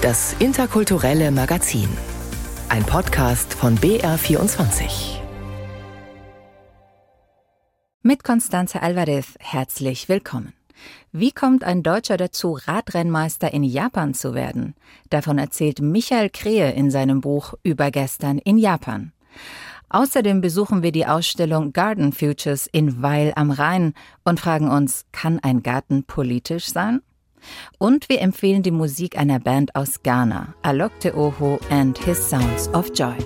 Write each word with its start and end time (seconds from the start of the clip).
Das 0.00 0.36
interkulturelle 0.38 1.32
Magazin. 1.32 1.88
Ein 2.68 2.84
Podcast 2.84 3.52
von 3.52 3.76
BR24. 3.78 5.18
Mit 8.02 8.22
Constanze 8.22 8.80
Alvarez 8.80 9.34
herzlich 9.40 10.08
willkommen. 10.08 10.52
Wie 11.10 11.32
kommt 11.32 11.64
ein 11.64 11.82
Deutscher 11.82 12.16
dazu, 12.16 12.60
Radrennmeister 12.64 13.52
in 13.52 13.64
Japan 13.64 14.14
zu 14.14 14.34
werden? 14.34 14.76
Davon 15.10 15.36
erzählt 15.36 15.80
Michael 15.80 16.30
Krehe 16.30 16.70
in 16.70 16.92
seinem 16.92 17.20
Buch 17.20 17.54
Über 17.64 17.90
gestern 17.90 18.38
in 18.38 18.56
Japan. 18.56 19.12
Außerdem 19.88 20.40
besuchen 20.40 20.84
wir 20.84 20.92
die 20.92 21.06
Ausstellung 21.06 21.72
Garden 21.72 22.12
Futures 22.12 22.68
in 22.70 23.02
Weil 23.02 23.32
am 23.34 23.50
Rhein 23.50 23.94
und 24.22 24.38
fragen 24.38 24.70
uns, 24.70 25.06
kann 25.10 25.40
ein 25.40 25.64
Garten 25.64 26.04
politisch 26.04 26.66
sein? 26.66 27.00
Und 27.78 28.08
wir 28.08 28.20
empfehlen 28.20 28.62
die 28.62 28.70
Musik 28.70 29.18
einer 29.18 29.40
Band 29.40 29.74
aus 29.74 30.02
Ghana, 30.02 30.54
Alok 30.62 30.98
Teoho 31.00 31.58
and 31.70 31.98
His 31.98 32.30
Sounds 32.30 32.68
of 32.74 32.90
Joy. 32.94 33.16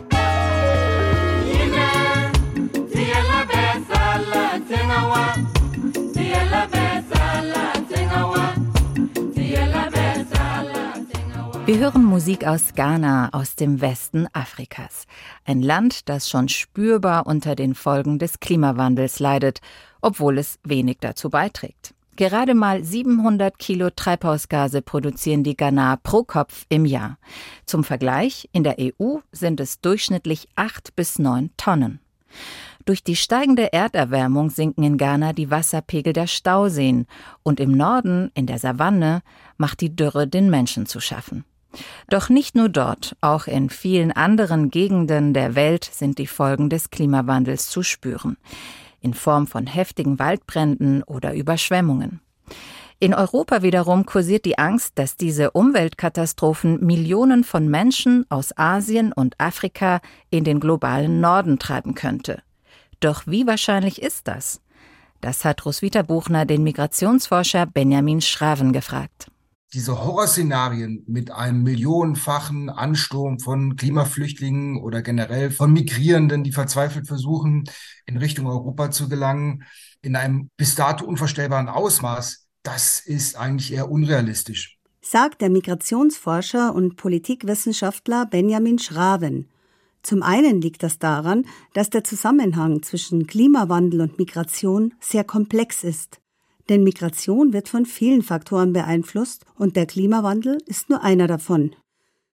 Wir 11.65 11.79
hören 11.79 12.05
Musik 12.05 12.45
aus 12.45 12.75
Ghana, 12.75 13.31
aus 13.33 13.55
dem 13.55 13.81
Westen 13.81 14.27
Afrikas. 14.33 15.07
Ein 15.45 15.63
Land, 15.63 16.09
das 16.09 16.29
schon 16.29 16.49
spürbar 16.49 17.27
unter 17.27 17.55
den 17.55 17.75
Folgen 17.75 18.19
des 18.19 18.41
Klimawandels 18.41 19.21
leidet, 19.21 19.61
obwohl 20.01 20.39
es 20.39 20.59
wenig 20.65 20.99
dazu 21.01 21.31
beiträgt. 21.31 21.95
Gerade 22.17 22.55
mal 22.55 22.85
700 22.85 23.59
Kilo 23.59 23.89
Treibhausgase 23.89 24.83
produzieren 24.83 25.45
die 25.45 25.57
Ghana 25.57 25.97
pro 26.03 26.25
Kopf 26.25 26.67
im 26.69 26.85
Jahr. 26.85 27.17
Zum 27.65 27.85
Vergleich, 27.85 28.51
in 28.53 28.65
der 28.65 28.77
EU 28.79 29.19
sind 29.33 29.61
es 29.61 29.81
durchschnittlich 29.81 30.49
acht 30.55 30.95
bis 30.95 31.19
neun 31.19 31.51
Tonnen. 31.57 32.01
Durch 32.85 33.03
die 33.03 33.17
steigende 33.17 33.73
Erderwärmung 33.73 34.51
sinken 34.51 34.83
in 34.83 34.99
Ghana 34.99 35.33
die 35.33 35.51
Wasserpegel 35.51 36.13
der 36.13 36.27
Stauseen 36.27 37.07
und 37.43 37.61
im 37.61 37.73
Norden, 37.73 38.31
in 38.35 38.47
der 38.47 38.59
Savanne, 38.59 39.23
macht 39.57 39.81
die 39.81 39.95
Dürre 39.95 40.27
den 40.27 40.51
Menschen 40.51 40.85
zu 40.85 41.01
schaffen. 41.01 41.45
Doch 42.11 42.29
nicht 42.29 42.55
nur 42.55 42.69
dort, 42.69 43.17
auch 43.23 43.47
in 43.47 43.71
vielen 43.71 44.13
anderen 44.13 44.71
Gegenden 44.71 45.33
der 45.33 45.55
Welt 45.55 45.89
sind 45.91 46.19
die 46.19 46.27
Folgen 46.27 46.69
des 46.69 46.91
Klimawandels 46.91 47.71
zu 47.71 47.83
spüren 47.83 48.37
in 49.03 49.15
Form 49.15 49.47
von 49.47 49.67
heftigen 49.67 50.19
Waldbränden 50.19 51.03
oder 51.03 51.35
Überschwemmungen. 51.35 52.21
In 52.99 53.15
Europa 53.15 53.63
wiederum 53.63 54.07
kursiert 54.07 54.45
die 54.45 54.59
Angst, 54.59 54.93
dass 54.95 55.17
diese 55.17 55.51
Umweltkatastrophen 55.51 56.85
Millionen 56.87 57.43
von 57.43 57.69
Menschen 57.69 58.25
aus 58.29 58.57
Asien 58.57 59.13
und 59.13 59.35
Afrika 59.41 60.01
in 60.31 60.45
den 60.45 60.61
globalen 60.61 61.21
Norden 61.21 61.59
treiben 61.59 61.95
könnte. 61.95 62.43
Doch 63.01 63.25
wie 63.27 63.47
wahrscheinlich 63.47 64.01
ist 64.01 64.29
das? 64.29 64.61
Das 65.21 65.45
hat 65.45 65.67
Roswitha 65.67 66.03
Buchner 66.03 66.47
den 66.47 66.63
Migrationsforscher 66.63 67.67
Benjamin 67.67 68.21
Schraven 68.21 68.73
gefragt 68.73 69.32
diese 69.75 70.05
Horrorszenarien 70.05 71.03
mit 71.07 71.31
einem 71.31 71.63
millionenfachen 71.63 72.69
Ansturm 72.69 73.39
von 73.39 73.77
Klimaflüchtlingen 73.77 74.83
oder 74.83 75.01
generell 75.03 75.51
von 75.51 75.73
Migrierenden, 75.73 76.45
die 76.45 76.53
verzweifelt 76.53 77.07
versuchen, 77.07 77.65
in 78.05 78.19
Richtung 78.19 78.47
Europa 78.47 78.91
zu 78.91 79.09
gelangen, 79.09 79.65
in 80.03 80.17
einem 80.17 80.51
bis 80.57 80.75
dato 80.75 81.07
unvorstellbaren 81.07 81.69
Ausmaß, 81.69 82.47
das 82.63 83.01
ist 83.01 83.37
eigentlich 83.37 83.73
eher 83.73 83.91
unrealistisch. 83.91 84.79
Sagt 85.01 85.41
der 85.41 85.51
Migrationsforscher 85.51 86.75
und 86.75 86.97
Politikwissenschaftler 86.97 88.27
Benjamin 88.27 88.79
Schraven. 88.79 89.49
Zum 90.03 90.23
einen 90.23 90.61
liegt 90.61 90.83
das 90.83 90.99
daran, 90.99 91.47
dass 91.75 91.91
der 91.91 92.05
Zusammenhang 92.05 92.83
zwischen 92.83 93.27
Klimawandel 93.27 94.01
und 94.01 94.19
Migration 94.19 94.95
sehr 95.01 95.25
komplex 95.25 95.83
ist. 95.83 96.22
Denn 96.69 96.85
Migration 96.85 97.53
wird 97.53 97.69
von 97.69 97.87
vielen 97.87 98.23
Faktoren 98.23 98.73
beeinflusst 98.73 99.45
und 99.57 99.77
der 99.77 99.87
Klimawandel 99.87 100.59
ist 100.67 100.91
nur 100.91 101.03
einer 101.03 101.27
davon. 101.27 101.75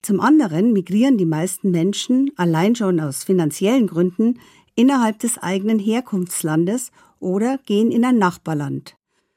Zum 0.02 0.22
anderen 0.22 0.72
migrieren 0.72 1.18
die 1.18 1.26
meisten 1.26 1.72
Menschen 1.72 2.32
allein 2.38 2.76
schon 2.76 3.00
aus 3.00 3.24
finanziellen 3.24 3.88
Gründen 3.88 4.40
innerhalb 4.76 5.20
des 5.20 5.38
eigenen 5.38 5.80
Herkunftslandes 5.80 6.92
oder 7.20 7.58
gehen 7.66 7.92
in 7.92 8.06
ein 8.06 8.18
Nachbarland. 8.18 8.96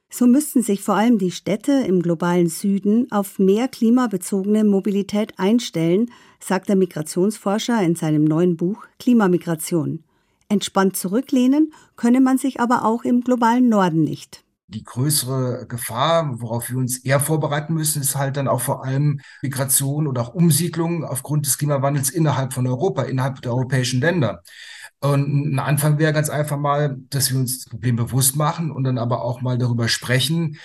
So 0.09 0.27
müssten 0.27 0.63
sich 0.63 0.83
vor 0.83 0.95
allem 0.95 1.19
die 1.19 1.31
Städte 1.31 1.73
im 1.73 2.03
globalen 2.03 2.49
Süden 2.49 3.11
auf 3.11 3.39
mehr 3.39 3.67
klimabezogene 3.67 4.63
Mobilität 4.63 5.33
einstellen, 5.39 6.11
sagt 6.39 6.69
der 6.69 6.77
Migrationsforscher 6.77 7.83
in 7.83 7.97
seinem 7.97 8.25
neuen 8.25 8.57
Buch 8.57 8.85
Klimamigration. 8.99 10.05
Entspannt 10.51 10.97
zurücklehnen 10.97 11.73
könne 11.97 12.21
man 12.21 12.37
sich 12.37 12.61
aber 12.61 12.85
auch 12.85 13.05
im 13.05 13.23
globalen 13.23 13.71
Norden 13.71 14.05
nicht 14.05 14.45
die 14.75 14.85
größere 14.85 15.67
Gefahr, 15.69 16.41
worauf 16.41 16.71
wir 16.71 16.79
uns 16.79 16.99
eher 16.99 17.21
vorbereiten 17.21 17.75
müssen, 17.75 18.03
ist 18.03 18.17
halt 18.17 18.37
dann 18.37 18.49
auch 18.49 18.61
vor 18.61 18.85
allem 18.85 19.21
Migration 19.43 20.07
oder 20.07 20.23
auch 20.23 20.35
Umsiedlung 20.35 21.05
aufgrund 21.05 21.47
des 21.47 21.59
Klimawandels 21.59 22.11
innerhalb 22.11 22.53
von 22.53 22.67
Europa, 22.67 23.03
innerhalb 23.03 23.41
der 23.43 23.53
europäischen 23.53 24.01
Länder. 24.01 24.43
Und 25.01 25.55
ein 25.55 25.59
Anfang 25.59 25.99
wäre 25.99 26.13
ganz 26.13 26.31
einfach 26.31 26.59
mal, 26.59 26.97
dass 27.11 27.33
wir 27.33 27.39
uns 27.39 27.59
das 27.59 27.71
Problem 27.71 27.97
bewusst 27.97 28.37
machen 28.37 28.71
und 28.71 28.85
dann 28.85 28.99
aber 28.99 29.23
auch 29.23 29.41
mal 29.41 29.59
darüber 29.59 29.89
sprechen, 29.89 30.59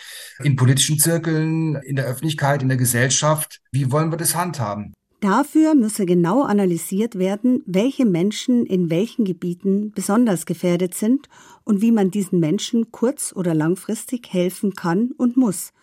in 0.43 0.55
politischen 0.55 0.99
Zirkeln, 0.99 1.75
in 1.75 1.95
der 1.95 2.05
Öffentlichkeit, 2.05 2.61
in 2.61 2.67
der 2.67 2.77
Gesellschaft, 2.77 3.61
wie 3.71 3.91
wollen 3.91 4.11
wir 4.11 4.17
das 4.17 4.35
handhaben? 4.35 4.93
Dafür 5.19 5.73
müsse 5.73 6.05
genau 6.05 6.43
analysiert 6.43 7.17
werden, 7.17 7.63
welche 7.65 8.05
Menschen 8.05 8.67
in 8.67 8.91
welchen 8.91 9.25
Gebieten 9.25 9.91
besonders 9.91 10.45
gefährdet 10.45 10.93
sind 10.93 11.27
und 11.63 11.81
wie 11.81 11.91
man 11.91 12.11
diesen 12.11 12.39
Menschen 12.39 12.91
kurz- 12.91 13.33
oder 13.35 13.55
langfristig 13.55 14.31
helfen 14.31 14.73
kann 14.73 15.11
und 15.17 15.35
muss. 15.35 15.73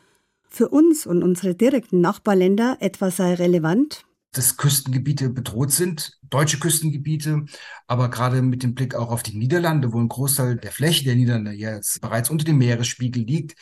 Für 0.48 0.68
uns 0.68 1.04
und 1.04 1.24
unsere 1.24 1.56
direkten 1.56 2.00
Nachbarländer 2.00 2.76
etwa 2.78 3.10
sei 3.10 3.34
relevant, 3.34 4.04
dass 4.30 4.56
Küstengebiete 4.56 5.30
bedroht 5.30 5.70
sind, 5.70 6.18
deutsche 6.30 6.58
Küstengebiete, 6.58 7.44
aber 7.86 8.10
gerade 8.10 8.42
mit 8.42 8.62
dem 8.62 8.74
Blick 8.74 8.94
auch 8.94 9.10
auf 9.10 9.22
die 9.22 9.36
Niederlande, 9.36 9.92
wo 9.92 9.98
ein 9.98 10.08
Großteil 10.08 10.56
der 10.56 10.72
Fläche 10.72 11.04
der 11.04 11.14
Niederlande 11.14 11.52
jetzt 11.52 12.00
bereits 12.00 12.30
unter 12.30 12.44
dem 12.44 12.58
Meeresspiegel 12.58 13.22
liegt, 13.22 13.56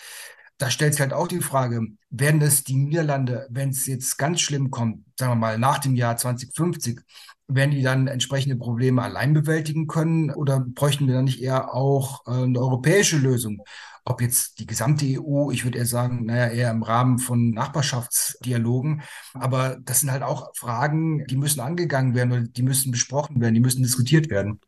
da 0.62 0.70
stellt 0.70 0.94
sich 0.94 1.00
halt 1.00 1.12
auch 1.12 1.26
die 1.26 1.40
Frage, 1.40 1.88
werden 2.10 2.40
es 2.40 2.62
die 2.62 2.76
Niederlande, 2.76 3.48
wenn 3.50 3.70
es 3.70 3.84
jetzt 3.88 4.16
ganz 4.16 4.40
schlimm 4.40 4.70
kommt, 4.70 5.04
sagen 5.18 5.32
wir 5.32 5.36
mal 5.36 5.58
nach 5.58 5.80
dem 5.80 5.96
Jahr 5.96 6.16
2050, 6.16 7.00
werden 7.48 7.72
die 7.72 7.82
dann 7.82 8.06
entsprechende 8.06 8.54
Probleme 8.54 9.02
allein 9.02 9.34
bewältigen 9.34 9.88
können 9.88 10.30
oder 10.30 10.60
bräuchten 10.60 11.08
wir 11.08 11.14
dann 11.14 11.24
nicht 11.24 11.42
eher 11.42 11.74
auch 11.74 12.24
äh, 12.28 12.44
eine 12.44 12.60
europäische 12.60 13.18
Lösung? 13.18 13.64
Ob 14.04 14.20
jetzt 14.20 14.60
die 14.60 14.66
gesamte 14.66 15.04
EU, 15.04 15.50
ich 15.50 15.64
würde 15.64 15.78
eher 15.78 15.86
sagen, 15.86 16.26
naja, 16.26 16.46
eher 16.46 16.70
im 16.70 16.84
Rahmen 16.84 17.18
von 17.18 17.50
Nachbarschaftsdialogen. 17.50 19.02
Aber 19.34 19.78
das 19.84 19.98
sind 19.98 20.12
halt 20.12 20.22
auch 20.22 20.54
Fragen, 20.54 21.26
die 21.26 21.36
müssen 21.36 21.58
angegangen 21.58 22.14
werden 22.14 22.32
oder 22.32 22.42
die 22.42 22.62
müssen 22.62 22.92
besprochen 22.92 23.40
werden, 23.40 23.54
die 23.54 23.60
müssen 23.60 23.82
diskutiert 23.82 24.30
werden. 24.30 24.60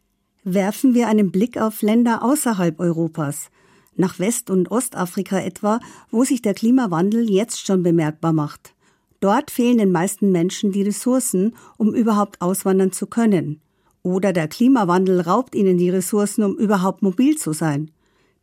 Werfen 0.43 0.93
wir 0.93 1.07
einen 1.07 1.31
Blick 1.31 1.57
auf 1.57 1.83
Länder 1.83 2.25
außerhalb 2.25 2.81
Europas 2.81 3.49
nach 3.97 4.19
West- 4.19 4.51
und 4.51 4.71
Ostafrika 4.71 5.39
etwa, 5.39 5.81
wo 6.11 6.25
sich 6.25 6.43
der 6.43 6.55
Klimawandel 6.55 7.29
jetzt 7.31 7.67
schon 7.67 7.83
bemerkbar 7.83 8.33
macht. 8.33 8.75
Dort 9.21 9.51
fehlen 9.51 9.79
den 9.79 9.93
meisten 9.93 10.33
Menschen 10.33 10.73
die 10.73 10.83
Ressourcen, 10.83 11.55
um 11.77 11.95
überhaupt 11.95 12.41
auswandern 12.43 12.93
zu 12.93 13.07
können. 13.07 13.61
Oder 14.03 14.33
der 14.33 14.49
Klimawandel 14.49 15.21
raubt 15.21 15.55
ihnen 15.55 15.79
die 15.79 15.89
Ressourcen, 15.89 16.45
um 16.45 16.57
überhaupt 16.57 17.03
mobil 17.03 17.37
zu 17.37 17.53
sein. 17.53 17.91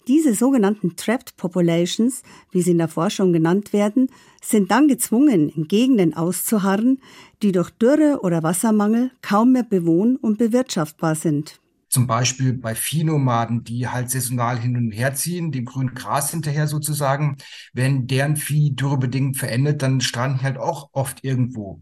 Diese 0.07 0.33
sogenannten 0.33 0.95
Trapped 0.95 1.37
Populations, 1.37 2.23
wie 2.49 2.63
sie 2.63 2.71
in 2.71 2.79
der 2.79 2.87
Forschung 2.87 3.31
genannt 3.31 3.71
werden, 3.71 4.09
sind 4.43 4.71
dann 4.71 4.87
gezwungen, 4.87 5.49
in 5.49 5.67
Gegenden 5.67 6.15
auszuharren, 6.15 6.99
die 7.43 7.51
durch 7.51 7.69
Dürre 7.69 8.21
oder 8.23 8.41
Wassermangel 8.41 9.11
kaum 9.21 9.51
mehr 9.51 9.63
bewohn- 9.63 10.15
und 10.15 10.39
bewirtschaftbar 10.39 11.13
sind 11.13 11.61
zum 11.91 12.07
Beispiel 12.07 12.53
bei 12.53 12.73
Viehnomaden, 12.73 13.63
die 13.65 13.87
halt 13.87 14.09
saisonal 14.09 14.57
hin 14.57 14.77
und 14.77 14.91
her 14.91 15.13
ziehen, 15.13 15.51
dem 15.51 15.65
grünen 15.65 15.93
Gras 15.93 16.31
hinterher 16.31 16.67
sozusagen. 16.67 17.35
Wenn 17.73 18.07
deren 18.07 18.37
Vieh 18.37 18.73
dürrebedingt 18.73 19.37
verendet, 19.37 19.81
dann 19.81 19.99
stranden 19.99 20.41
halt 20.41 20.57
auch 20.57 20.89
oft 20.93 21.23
irgendwo. 21.23 21.81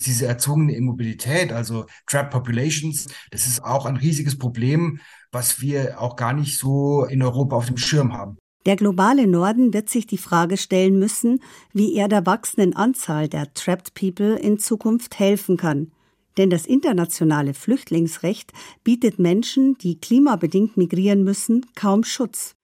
Diese 0.00 0.26
erzogene 0.26 0.74
Immobilität, 0.74 1.52
also 1.52 1.86
Trap 2.06 2.30
Populations, 2.30 3.08
das 3.30 3.46
ist 3.46 3.62
auch 3.64 3.84
ein 3.84 3.96
riesiges 3.96 4.38
Problem, 4.38 5.00
was 5.32 5.60
wir 5.60 6.00
auch 6.00 6.14
gar 6.16 6.32
nicht 6.32 6.56
so 6.58 7.04
in 7.04 7.22
Europa 7.22 7.56
auf 7.56 7.66
dem 7.66 7.76
Schirm 7.76 8.12
haben. 8.12 8.38
Der 8.64 8.76
globale 8.76 9.26
Norden 9.26 9.74
wird 9.74 9.90
sich 9.90 10.06
die 10.06 10.18
Frage 10.18 10.56
stellen 10.56 10.98
müssen, 11.00 11.40
wie 11.72 11.96
er 11.96 12.06
der 12.06 12.26
wachsenden 12.26 12.76
Anzahl 12.76 13.28
der 13.28 13.52
Trapped 13.54 13.94
People 13.94 14.36
in 14.36 14.60
Zukunft 14.60 15.18
helfen 15.18 15.56
kann. 15.56 15.90
Denn 16.36 16.50
das 16.50 16.66
internationale 16.66 17.54
Flüchtlingsrecht 17.54 18.52
bietet 18.84 19.18
Menschen, 19.18 19.76
die 19.78 19.98
klimabedingt 19.98 20.76
migrieren 20.76 21.24
müssen, 21.24 21.66
kaum 21.74 22.04
Schutz. 22.04 22.54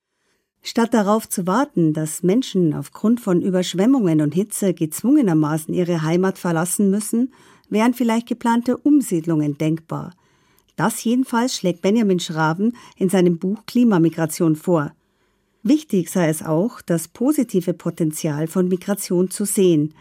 Statt 0.63 0.93
darauf 0.93 1.29
zu 1.29 1.47
warten, 1.47 1.93
dass 1.93 2.23
Menschen 2.23 2.75
aufgrund 2.75 3.21
von 3.21 3.43
Überschwemmungen 3.43 4.21
und 4.21 4.35
Hitze 4.35 4.75
gezwungenermaßen 4.75 5.73
ihre 5.73 6.03
Heimat 6.03 6.39
verlassen 6.39 6.91
müssen, 6.91 7.33
wären 7.71 7.95
vielleicht 7.95 8.27
geplante 8.27 8.77
Umsiedlungen 8.77 9.57
denkbar. 9.59 10.15
Das 10.77 11.03
jedenfalls 11.03 11.57
schlägt 11.57 11.83
Benjamin 11.83 12.21
Schraven 12.21 12.77
in 12.97 13.09
seinem 13.09 13.39
Buch 13.39 13.67
Klimamigration 13.67 14.57
vor. 14.57 14.93
Wichtig 15.63 16.09
sei 16.09 16.29
es 16.29 16.43
auch, 16.43 16.81
das 16.81 17.09
positive 17.09 17.75
Potenzial 17.75 18.47
von 18.47 18.69
Migration 18.69 19.29
zu 19.31 19.45
sehen, 19.45 19.93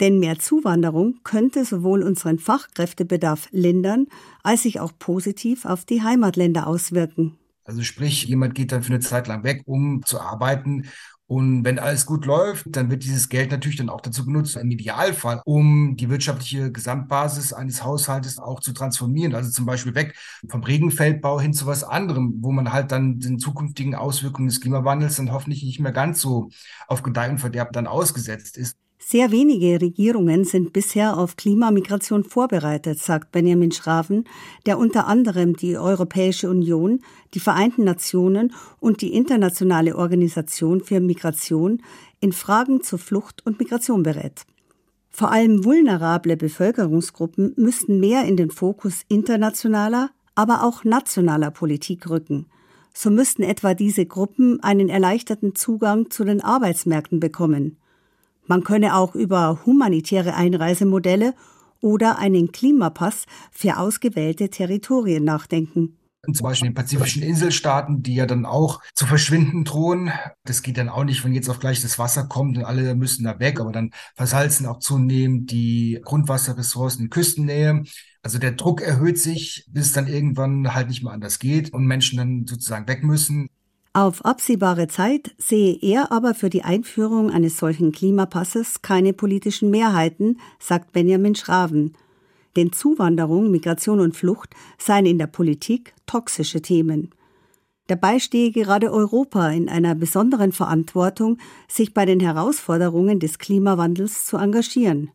denn 0.00 0.18
mehr 0.18 0.38
Zuwanderung 0.38 1.16
könnte 1.24 1.64
sowohl 1.64 2.02
unseren 2.02 2.38
Fachkräftebedarf 2.38 3.48
lindern, 3.50 4.06
als 4.42 4.62
sich 4.62 4.80
auch 4.80 4.92
positiv 4.98 5.64
auf 5.64 5.84
die 5.84 6.02
Heimatländer 6.02 6.66
auswirken. 6.66 7.36
Also 7.64 7.82
sprich, 7.82 8.24
jemand 8.24 8.54
geht 8.54 8.72
dann 8.72 8.82
für 8.82 8.92
eine 8.92 9.00
Zeit 9.00 9.26
lang 9.26 9.42
weg, 9.42 9.62
um 9.66 10.02
zu 10.04 10.20
arbeiten. 10.20 10.84
Und 11.28 11.64
wenn 11.64 11.80
alles 11.80 12.06
gut 12.06 12.24
läuft, 12.24 12.66
dann 12.68 12.88
wird 12.88 13.02
dieses 13.02 13.28
Geld 13.28 13.50
natürlich 13.50 13.76
dann 13.78 13.88
auch 13.88 14.00
dazu 14.00 14.24
genutzt, 14.24 14.56
im 14.56 14.70
Idealfall, 14.70 15.42
um 15.44 15.96
die 15.96 16.08
wirtschaftliche 16.08 16.70
Gesamtbasis 16.70 17.52
eines 17.52 17.82
Haushaltes 17.82 18.38
auch 18.38 18.60
zu 18.60 18.72
transformieren. 18.72 19.34
Also 19.34 19.50
zum 19.50 19.66
Beispiel 19.66 19.96
weg 19.96 20.14
vom 20.48 20.62
Regenfeldbau 20.62 21.40
hin 21.40 21.52
zu 21.52 21.66
was 21.66 21.82
anderem, 21.82 22.36
wo 22.42 22.52
man 22.52 22.72
halt 22.72 22.92
dann 22.92 23.18
den 23.18 23.40
zukünftigen 23.40 23.96
Auswirkungen 23.96 24.46
des 24.46 24.60
Klimawandels 24.60 25.16
dann 25.16 25.32
hoffentlich 25.32 25.64
nicht 25.64 25.80
mehr 25.80 25.90
ganz 25.90 26.20
so 26.20 26.50
auf 26.86 27.02
Gedeih 27.02 27.30
und 27.30 27.38
Verderb 27.38 27.72
dann 27.72 27.88
ausgesetzt 27.88 28.56
ist. 28.56 28.76
Sehr 29.08 29.30
wenige 29.30 29.80
Regierungen 29.80 30.42
sind 30.42 30.72
bisher 30.72 31.16
auf 31.16 31.36
Klimamigration 31.36 32.24
vorbereitet, 32.24 32.98
sagt 32.98 33.30
Benjamin 33.30 33.70
Schraven, 33.70 34.24
der 34.66 34.78
unter 34.78 35.06
anderem 35.06 35.54
die 35.54 35.78
Europäische 35.78 36.50
Union, 36.50 36.98
die 37.32 37.38
Vereinten 37.38 37.84
Nationen 37.84 38.52
und 38.80 39.02
die 39.02 39.14
Internationale 39.14 39.94
Organisation 39.94 40.82
für 40.82 40.98
Migration 40.98 41.82
in 42.18 42.32
Fragen 42.32 42.82
zur 42.82 42.98
Flucht 42.98 43.46
und 43.46 43.60
Migration 43.60 44.02
berät. 44.02 44.44
Vor 45.08 45.30
allem 45.30 45.64
vulnerable 45.64 46.36
Bevölkerungsgruppen 46.36 47.54
müssten 47.56 48.00
mehr 48.00 48.24
in 48.24 48.36
den 48.36 48.50
Fokus 48.50 49.02
internationaler, 49.06 50.10
aber 50.34 50.64
auch 50.64 50.82
nationaler 50.82 51.52
Politik 51.52 52.10
rücken. 52.10 52.46
So 52.92 53.10
müssten 53.10 53.44
etwa 53.44 53.74
diese 53.74 54.04
Gruppen 54.04 54.60
einen 54.64 54.88
erleichterten 54.88 55.54
Zugang 55.54 56.10
zu 56.10 56.24
den 56.24 56.40
Arbeitsmärkten 56.40 57.20
bekommen. 57.20 57.76
Man 58.46 58.64
könne 58.64 58.96
auch 58.96 59.14
über 59.14 59.60
humanitäre 59.66 60.34
Einreisemodelle 60.34 61.34
oder 61.80 62.18
einen 62.18 62.52
Klimapass 62.52 63.26
für 63.50 63.78
ausgewählte 63.78 64.50
Territorien 64.50 65.24
nachdenken. 65.24 65.98
Zum 66.32 66.42
Beispiel 66.42 66.70
den 66.70 66.74
pazifischen 66.74 67.22
Inselstaaten, 67.22 68.02
die 68.02 68.16
ja 68.16 68.26
dann 68.26 68.46
auch 68.46 68.80
zu 68.94 69.06
verschwinden 69.06 69.64
drohen. 69.64 70.10
Das 70.44 70.62
geht 70.62 70.76
dann 70.76 70.88
auch 70.88 71.04
nicht, 71.04 71.24
wenn 71.24 71.32
jetzt 71.32 71.48
auf 71.48 71.60
gleich 71.60 71.80
das 71.82 72.00
Wasser 72.00 72.24
kommt 72.24 72.58
und 72.58 72.64
alle 72.64 72.96
müssen 72.96 73.24
da 73.24 73.38
weg, 73.38 73.60
aber 73.60 73.70
dann 73.70 73.92
versalzen 74.16 74.66
auch 74.66 74.80
zunehmend 74.80 75.52
die 75.52 76.00
Grundwasserressourcen 76.04 77.04
in 77.04 77.10
Küstennähe. 77.10 77.84
Also 78.22 78.38
der 78.38 78.52
Druck 78.52 78.80
erhöht 78.80 79.18
sich, 79.20 79.66
bis 79.68 79.86
es 79.86 79.92
dann 79.92 80.08
irgendwann 80.08 80.74
halt 80.74 80.88
nicht 80.88 81.04
mehr 81.04 81.12
anders 81.12 81.38
geht 81.38 81.72
und 81.72 81.86
Menschen 81.86 82.18
dann 82.18 82.46
sozusagen 82.46 82.88
weg 82.88 83.04
müssen. 83.04 83.48
Auf 83.96 84.26
absehbare 84.26 84.88
Zeit 84.88 85.34
sehe 85.38 85.74
er 85.80 86.12
aber 86.12 86.34
für 86.34 86.50
die 86.50 86.64
Einführung 86.64 87.30
eines 87.30 87.56
solchen 87.56 87.92
Klimapasses 87.92 88.82
keine 88.82 89.14
politischen 89.14 89.70
Mehrheiten, 89.70 90.38
sagt 90.58 90.92
Benjamin 90.92 91.34
Schraven. 91.34 91.94
Denn 92.56 92.72
Zuwanderung, 92.72 93.50
Migration 93.50 94.00
und 94.00 94.14
Flucht 94.14 94.50
seien 94.76 95.06
in 95.06 95.16
der 95.16 95.28
Politik 95.28 95.94
toxische 96.04 96.60
Themen. 96.60 97.08
Dabei 97.86 98.18
stehe 98.18 98.50
gerade 98.50 98.92
Europa 98.92 99.48
in 99.48 99.70
einer 99.70 99.94
besonderen 99.94 100.52
Verantwortung, 100.52 101.38
sich 101.66 101.94
bei 101.94 102.04
den 102.04 102.20
Herausforderungen 102.20 103.18
des 103.18 103.38
Klimawandels 103.38 104.26
zu 104.26 104.36
engagieren. 104.36 105.10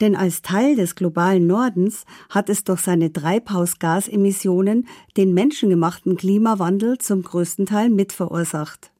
Denn 0.00 0.14
als 0.14 0.42
Teil 0.42 0.76
des 0.76 0.94
globalen 0.94 1.46
Nordens 1.46 2.04
hat 2.30 2.48
es 2.48 2.62
durch 2.62 2.80
seine 2.80 3.12
Treibhausgasemissionen 3.12 4.86
den 5.16 5.34
menschengemachten 5.34 6.16
Klimawandel 6.16 6.98
zum 6.98 7.22
größten 7.22 7.66
Teil 7.66 7.90
mitverursacht. 7.90 8.92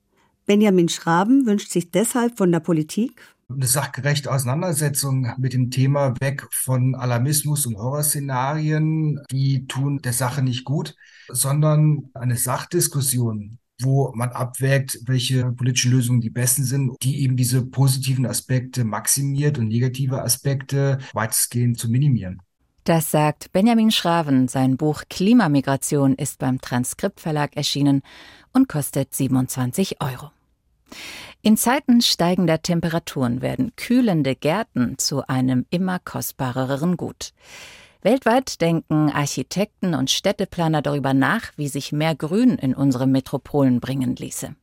Benjamin 0.46 0.88
Schraben 0.88 1.46
wünscht 1.46 1.70
sich 1.70 1.90
deshalb 1.90 2.36
von 2.36 2.50
der 2.50 2.60
Politik 2.60 3.22
eine 3.50 3.66
sachgerechte 3.66 4.30
Auseinandersetzung 4.30 5.32
mit 5.38 5.54
dem 5.54 5.70
Thema 5.70 6.14
weg 6.20 6.46
von 6.50 6.94
Alarmismus 6.94 7.64
und 7.64 7.78
Horrorszenarien, 7.78 9.20
die 9.30 9.66
tun 9.66 10.00
der 10.02 10.12
Sache 10.12 10.42
nicht 10.42 10.64
gut, 10.64 10.94
sondern 11.28 12.10
eine 12.12 12.36
Sachdiskussion 12.36 13.58
wo 13.80 14.12
man 14.14 14.30
abwägt, 14.30 15.00
welche 15.04 15.52
politischen 15.52 15.92
Lösungen 15.92 16.20
die 16.20 16.30
besten 16.30 16.64
sind, 16.64 16.96
die 17.02 17.22
eben 17.22 17.36
diese 17.36 17.64
positiven 17.64 18.26
Aspekte 18.26 18.84
maximiert 18.84 19.58
und 19.58 19.68
negative 19.68 20.22
Aspekte 20.22 20.98
weitestgehend 21.12 21.78
zu 21.78 21.88
minimieren. 21.88 22.42
Das 22.84 23.10
sagt 23.10 23.52
Benjamin 23.52 23.90
Schraven. 23.90 24.48
Sein 24.48 24.78
Buch 24.78 25.02
Klimamigration 25.10 26.14
ist 26.14 26.38
beim 26.38 26.60
Transkriptverlag 26.60 27.54
erschienen 27.54 28.00
und 28.54 28.66
kostet 28.66 29.12
27 29.12 30.00
Euro. 30.00 30.30
In 31.42 31.56
Zeiten 31.56 32.00
steigender 32.00 32.62
Temperaturen 32.62 33.42
werden 33.42 33.72
kühlende 33.76 34.34
Gärten 34.34 34.96
zu 34.98 35.26
einem 35.28 35.66
immer 35.70 35.98
kostbareren 35.98 36.96
Gut. 36.96 37.34
Weltweit 38.02 38.60
denken 38.60 39.10
Architekten 39.10 39.94
und 39.94 40.10
Städteplaner 40.10 40.82
darüber 40.82 41.14
nach, 41.14 41.52
wie 41.56 41.68
sich 41.68 41.90
mehr 41.90 42.14
Grün 42.14 42.50
in 42.56 42.74
unsere 42.74 43.06
Metropolen 43.06 43.80
bringen 43.80 44.14
ließe. 44.14 44.54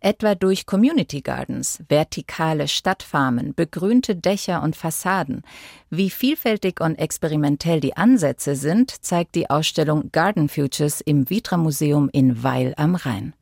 Etwa 0.00 0.34
durch 0.34 0.66
Community 0.66 1.20
Gardens, 1.20 1.82
vertikale 1.88 2.66
Stadtfarmen, 2.66 3.54
begrünte 3.54 4.16
Dächer 4.16 4.62
und 4.62 4.76
Fassaden. 4.76 5.42
Wie 5.90 6.10
vielfältig 6.10 6.80
und 6.80 6.96
experimentell 6.96 7.80
die 7.80 7.96
Ansätze 7.96 8.56
sind, 8.56 9.04
zeigt 9.04 9.34
die 9.34 9.50
Ausstellung 9.50 10.10
Garden 10.10 10.48
Futures 10.48 11.00
im 11.00 11.30
Vitra 11.30 11.56
Museum 11.56 12.08
in 12.12 12.42
Weil 12.42 12.74
am 12.76 12.94
Rhein. 12.94 13.34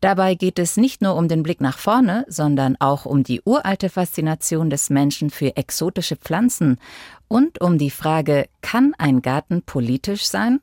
Dabei 0.00 0.34
geht 0.34 0.58
es 0.58 0.76
nicht 0.76 1.02
nur 1.02 1.16
um 1.16 1.26
den 1.26 1.42
Blick 1.42 1.60
nach 1.60 1.78
vorne, 1.78 2.24
sondern 2.28 2.76
auch 2.78 3.04
um 3.04 3.24
die 3.24 3.42
uralte 3.44 3.88
Faszination 3.88 4.70
des 4.70 4.90
Menschen 4.90 5.30
für 5.30 5.56
exotische 5.56 6.16
Pflanzen 6.16 6.78
und 7.26 7.60
um 7.60 7.78
die 7.78 7.90
Frage, 7.90 8.48
kann 8.60 8.94
ein 8.98 9.22
Garten 9.22 9.62
politisch 9.62 10.26
sein? 10.26 10.60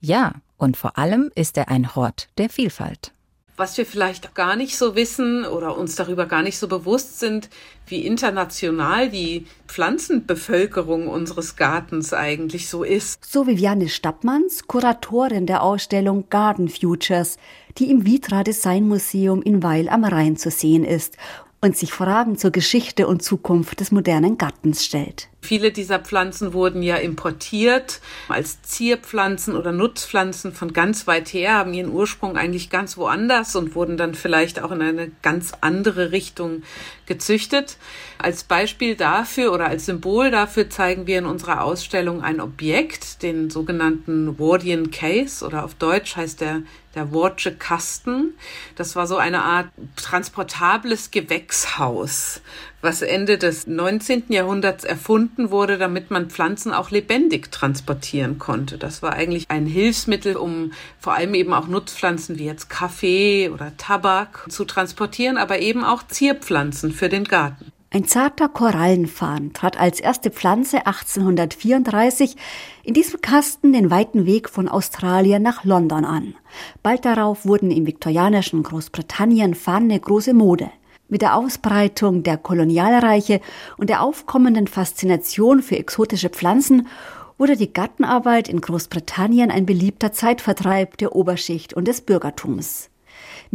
Ja, 0.00 0.34
und 0.56 0.76
vor 0.76 0.96
allem 0.96 1.30
ist 1.34 1.56
er 1.56 1.68
ein 1.68 1.96
Hort 1.96 2.28
der 2.38 2.48
Vielfalt 2.48 3.12
was 3.56 3.76
wir 3.76 3.86
vielleicht 3.86 4.34
gar 4.34 4.56
nicht 4.56 4.76
so 4.76 4.96
wissen 4.96 5.44
oder 5.44 5.78
uns 5.78 5.94
darüber 5.94 6.26
gar 6.26 6.42
nicht 6.42 6.58
so 6.58 6.68
bewusst 6.68 7.20
sind, 7.20 7.48
wie 7.86 8.04
international 8.06 9.10
die 9.10 9.46
Pflanzenbevölkerung 9.68 11.06
unseres 11.06 11.54
Gartens 11.54 12.14
eigentlich 12.14 12.68
so 12.68 12.82
ist. 12.82 13.24
So 13.30 13.46
Viviane 13.46 13.88
Stappmanns, 13.88 14.66
Kuratorin 14.66 15.46
der 15.46 15.62
Ausstellung 15.62 16.28
Garden 16.30 16.68
Futures, 16.68 17.36
die 17.78 17.90
im 17.90 18.06
Vitra 18.06 18.42
Design 18.42 18.86
Museum 18.86 19.42
in 19.42 19.62
Weil 19.62 19.88
am 19.88 20.04
Rhein 20.04 20.36
zu 20.36 20.50
sehen 20.50 20.84
ist 20.84 21.16
und 21.60 21.76
sich 21.76 21.92
Fragen 21.92 22.36
zur 22.36 22.50
Geschichte 22.50 23.06
und 23.06 23.22
Zukunft 23.22 23.80
des 23.80 23.92
modernen 23.92 24.38
Gartens 24.38 24.84
stellt. 24.84 25.31
Viele 25.44 25.72
dieser 25.72 25.98
Pflanzen 25.98 26.52
wurden 26.52 26.82
ja 26.82 26.96
importiert 26.96 28.00
als 28.28 28.62
Zierpflanzen 28.62 29.56
oder 29.56 29.72
Nutzpflanzen 29.72 30.52
von 30.52 30.72
ganz 30.72 31.08
weit 31.08 31.32
her, 31.32 31.54
haben 31.54 31.74
ihren 31.74 31.90
Ursprung 31.90 32.36
eigentlich 32.36 32.70
ganz 32.70 32.96
woanders 32.96 33.56
und 33.56 33.74
wurden 33.74 33.96
dann 33.96 34.14
vielleicht 34.14 34.62
auch 34.62 34.70
in 34.70 34.80
eine 34.80 35.10
ganz 35.22 35.50
andere 35.60 36.12
Richtung 36.12 36.62
gezüchtet. 37.06 37.76
Als 38.18 38.44
Beispiel 38.44 38.94
dafür 38.94 39.52
oder 39.52 39.66
als 39.66 39.86
Symbol 39.86 40.30
dafür 40.30 40.70
zeigen 40.70 41.08
wir 41.08 41.18
in 41.18 41.26
unserer 41.26 41.64
Ausstellung 41.64 42.22
ein 42.22 42.40
Objekt, 42.40 43.24
den 43.24 43.50
sogenannten 43.50 44.38
Wardian 44.38 44.92
Case 44.92 45.44
oder 45.44 45.64
auf 45.64 45.74
Deutsch 45.74 46.14
heißt 46.14 46.40
der 46.40 46.62
der 46.94 47.12
Wortsche 47.12 47.54
Kasten. 47.54 48.34
Das 48.76 48.96
war 48.96 49.06
so 49.06 49.16
eine 49.16 49.42
Art 49.42 49.68
transportables 49.96 51.10
Gewächshaus, 51.10 52.40
was 52.82 53.00
Ende 53.00 53.38
des 53.38 53.68
19. 53.68 54.24
Jahrhunderts 54.28 54.84
erfunden 54.84 55.50
wurde, 55.50 55.78
damit 55.78 56.10
man 56.10 56.28
Pflanzen 56.28 56.74
auch 56.74 56.90
lebendig 56.90 57.52
transportieren 57.52 58.38
konnte. 58.38 58.76
Das 58.76 59.02
war 59.02 59.12
eigentlich 59.12 59.46
ein 59.48 59.66
Hilfsmittel, 59.66 60.36
um 60.36 60.72
vor 60.98 61.14
allem 61.14 61.34
eben 61.34 61.54
auch 61.54 61.68
Nutzpflanzen 61.68 62.38
wie 62.38 62.44
jetzt 62.46 62.68
Kaffee 62.68 63.50
oder 63.50 63.76
Tabak 63.76 64.46
zu 64.50 64.64
transportieren, 64.64 65.38
aber 65.38 65.60
eben 65.60 65.84
auch 65.84 66.02
Zierpflanzen 66.06 66.90
für 66.90 67.08
den 67.08 67.24
Garten. 67.24 67.72
Ein 67.94 68.06
zarter 68.06 68.48
Korallenfarn 68.48 69.52
trat 69.52 69.78
als 69.78 70.00
erste 70.00 70.30
Pflanze 70.30 70.86
1834 70.86 72.36
in 72.84 72.94
diesem 72.94 73.20
Kasten 73.20 73.74
den 73.74 73.90
weiten 73.90 74.24
Weg 74.24 74.48
von 74.48 74.66
Australien 74.66 75.42
nach 75.42 75.64
London 75.64 76.06
an. 76.06 76.34
Bald 76.82 77.04
darauf 77.04 77.44
wurden 77.44 77.70
im 77.70 77.86
viktorianischen 77.86 78.62
Großbritannien 78.62 79.54
Fahne 79.54 80.00
große 80.00 80.32
Mode. 80.32 80.70
Mit 81.12 81.20
der 81.20 81.36
Ausbreitung 81.36 82.22
der 82.22 82.38
Kolonialreiche 82.38 83.42
und 83.76 83.90
der 83.90 84.02
aufkommenden 84.02 84.66
Faszination 84.66 85.60
für 85.60 85.78
exotische 85.78 86.30
Pflanzen 86.30 86.88
wurde 87.36 87.54
die 87.54 87.70
Gartenarbeit 87.70 88.48
in 88.48 88.62
Großbritannien 88.62 89.50
ein 89.50 89.66
beliebter 89.66 90.12
Zeitvertreib 90.12 90.96
der 90.96 91.14
Oberschicht 91.14 91.74
und 91.74 91.86
des 91.86 92.00
Bürgertums. 92.00 92.88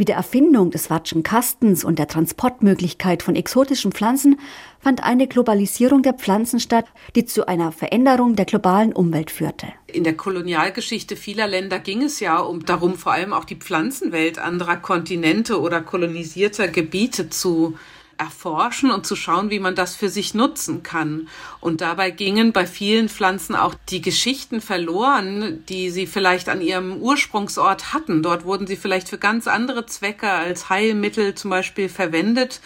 Mit 0.00 0.06
der 0.06 0.14
Erfindung 0.14 0.70
des 0.70 0.90
Watschen 0.90 1.24
Kastens 1.24 1.82
und 1.82 1.98
der 1.98 2.06
Transportmöglichkeit 2.06 3.24
von 3.24 3.34
exotischen 3.34 3.90
Pflanzen 3.90 4.38
fand 4.78 5.02
eine 5.02 5.26
Globalisierung 5.26 6.04
der 6.04 6.12
Pflanzen 6.12 6.60
statt, 6.60 6.84
die 7.16 7.24
zu 7.24 7.48
einer 7.48 7.72
Veränderung 7.72 8.36
der 8.36 8.44
globalen 8.44 8.92
Umwelt 8.92 9.32
führte. 9.32 9.66
In 9.88 10.04
der 10.04 10.16
Kolonialgeschichte 10.16 11.16
vieler 11.16 11.48
Länder 11.48 11.80
ging 11.80 12.04
es 12.04 12.20
ja 12.20 12.38
um 12.38 12.64
darum, 12.64 12.94
vor 12.94 13.10
allem 13.10 13.32
auch 13.32 13.44
die 13.44 13.56
Pflanzenwelt 13.56 14.38
anderer 14.38 14.76
Kontinente 14.76 15.60
oder 15.60 15.80
kolonisierter 15.80 16.68
Gebiete 16.68 17.28
zu 17.28 17.76
erforschen 18.18 18.90
und 18.90 19.06
zu 19.06 19.16
schauen, 19.16 19.50
wie 19.50 19.60
man 19.60 19.74
das 19.74 19.96
für 19.96 20.08
sich 20.08 20.34
nutzen 20.34 20.82
kann. 20.82 21.28
Und 21.60 21.80
dabei 21.80 22.10
gingen 22.10 22.52
bei 22.52 22.66
vielen 22.66 23.08
Pflanzen 23.08 23.54
auch 23.54 23.74
die 23.88 24.02
Geschichten 24.02 24.60
verloren, 24.60 25.64
die 25.68 25.90
sie 25.90 26.06
vielleicht 26.06 26.48
an 26.48 26.60
ihrem 26.60 26.96
Ursprungsort 26.96 27.92
hatten. 27.92 28.22
Dort 28.22 28.44
wurden 28.44 28.66
sie 28.66 28.76
vielleicht 28.76 29.08
für 29.08 29.18
ganz 29.18 29.46
andere 29.46 29.86
Zwecke 29.86 30.30
als 30.30 30.68
Heilmittel 30.68 31.34
zum 31.34 31.50
Beispiel 31.50 31.88
verwendet 31.88 32.60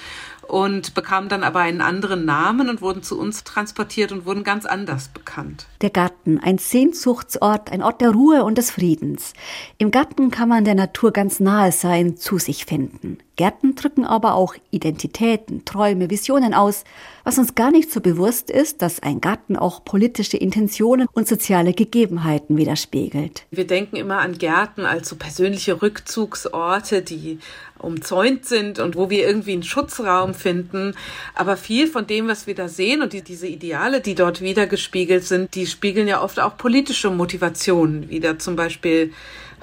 und 0.49 0.95
bekamen 0.95 1.29
dann 1.29 1.45
aber 1.45 1.61
einen 1.61 1.81
anderen 1.81 2.25
Namen 2.25 2.69
und 2.69 2.83
wurden 2.83 3.03
zu 3.03 3.19
uns 3.19 3.45
transportiert 3.45 4.13
und 4.13 4.27
wurden 4.27 4.45
ganz 4.45 4.67
anders 4.67 5.09
bekannt. 5.09 5.67
Der 5.81 5.91
Garten, 5.91 6.39
ein 6.39 6.59
Sehnsuchtsort, 6.59 7.71
ein 7.71 7.83
Ort 7.83 8.01
der 8.01 8.11
Ruhe 8.11 8.45
und 8.45 8.59
des 8.59 8.71
Friedens. 8.71 9.33
Im 9.79 9.91
Garten 9.91 10.31
kann 10.31 10.49
man 10.49 10.65
der 10.65 10.75
Natur 10.75 11.13
ganz 11.13 11.41
nahe 11.41 11.73
sein, 11.73 12.17
zu 12.17 12.39
sich 12.39 12.65
finden. 12.65 13.19
Gärten 13.37 13.75
drücken 13.75 14.05
aber 14.05 14.35
auch 14.35 14.55
Identitäten, 14.71 15.65
Träume, 15.65 16.11
Visionen 16.11 16.55
aus, 16.55 16.85
was 17.25 17.39
uns 17.39 17.55
gar 17.55 17.71
nicht 17.71 17.91
so 17.91 18.01
bewusst 18.01 18.51
ist, 18.51 18.83
dass 18.83 19.03
ein 19.03 19.21
Garten 19.21 19.57
auch 19.57 19.85
politische 19.85 20.37
Intentionen 20.37 21.09
und 21.13 21.29
soziale 21.29 21.73
Gegebenheiten 21.73 22.57
widerspiegelt. 22.57 23.45
Wir 23.51 23.67
denken 23.67 23.97
immer 23.97 24.19
an 24.19 24.39
Gärten 24.39 24.85
als 24.87 25.09
so 25.09 25.17
persönliche 25.17 25.83
Rückzugsorte, 25.83 27.03
die 27.03 27.39
umzäunt 27.79 28.47
sind 28.47 28.79
und 28.79 28.97
wo 28.97 29.11
wir 29.11 29.27
irgendwie 29.27 29.53
einen 29.53 29.63
Schutzraum 29.63 30.35
finden. 30.35 30.95
Aber 31.35 31.57
viel 31.57 31.87
von 31.87 32.07
dem, 32.07 32.29
was 32.29 32.47
wir 32.47 32.55
da 32.55 32.69
sehen 32.69 33.03
und 33.03 33.13
die, 33.13 33.23
diese 33.23 33.47
Ideale, 33.47 34.01
die 34.01 34.15
dort 34.15 34.41
wiedergespiegelt 34.41 35.25
sind, 35.25 35.55
die 35.55 35.67
spiegeln 35.67 36.09
ja 36.09 36.23
oft 36.23 36.41
auch 36.41 36.57
politische 36.57 37.11
Motivationen 37.11 38.09
wieder. 38.09 38.39
Zum 38.39 38.57
Beispiel 38.57 39.13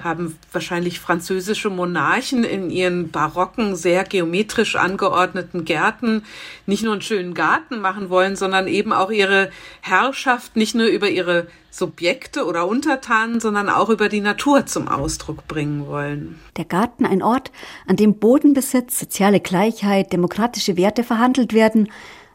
haben 0.04 0.38
wahrscheinlich 0.52 1.00
französische 1.00 1.70
Monarchen 1.70 2.44
in 2.44 2.70
ihren 2.70 3.10
barocken, 3.10 3.76
sehr 3.76 4.04
geometrisch 4.04 4.76
angeordneten 4.76 5.64
Gärten 5.64 6.22
nicht 6.66 6.82
nur 6.82 6.92
einen 6.92 7.02
schönen 7.02 7.34
Garten 7.34 7.80
machen 7.80 8.10
wollen, 8.10 8.36
sondern 8.36 8.68
eben 8.68 8.92
auch 8.92 9.10
ihre 9.10 9.50
Herrschaft 9.80 10.56
nicht 10.56 10.74
nur 10.74 10.86
über 10.86 11.08
ihre 11.08 11.48
Subjekte 11.70 12.44
oder 12.46 12.66
Untertanen, 12.66 13.40
sondern 13.40 13.68
auch 13.68 13.88
über 13.88 14.08
die 14.08 14.20
Natur 14.20 14.66
zum 14.66 14.88
Ausdruck 14.88 15.46
bringen 15.46 15.86
wollen. 15.86 16.38
Der 16.56 16.64
Garten 16.64 17.06
ein 17.06 17.22
Ort, 17.22 17.52
an 17.86 17.96
dem 17.96 18.14
Bodenbesitz, 18.18 18.98
soziale 18.98 19.40
Gleichheit, 19.40 20.12
demokratische 20.12 20.76
Werte 20.76 21.04
verhandelt 21.04 21.52
werden, 21.52 21.90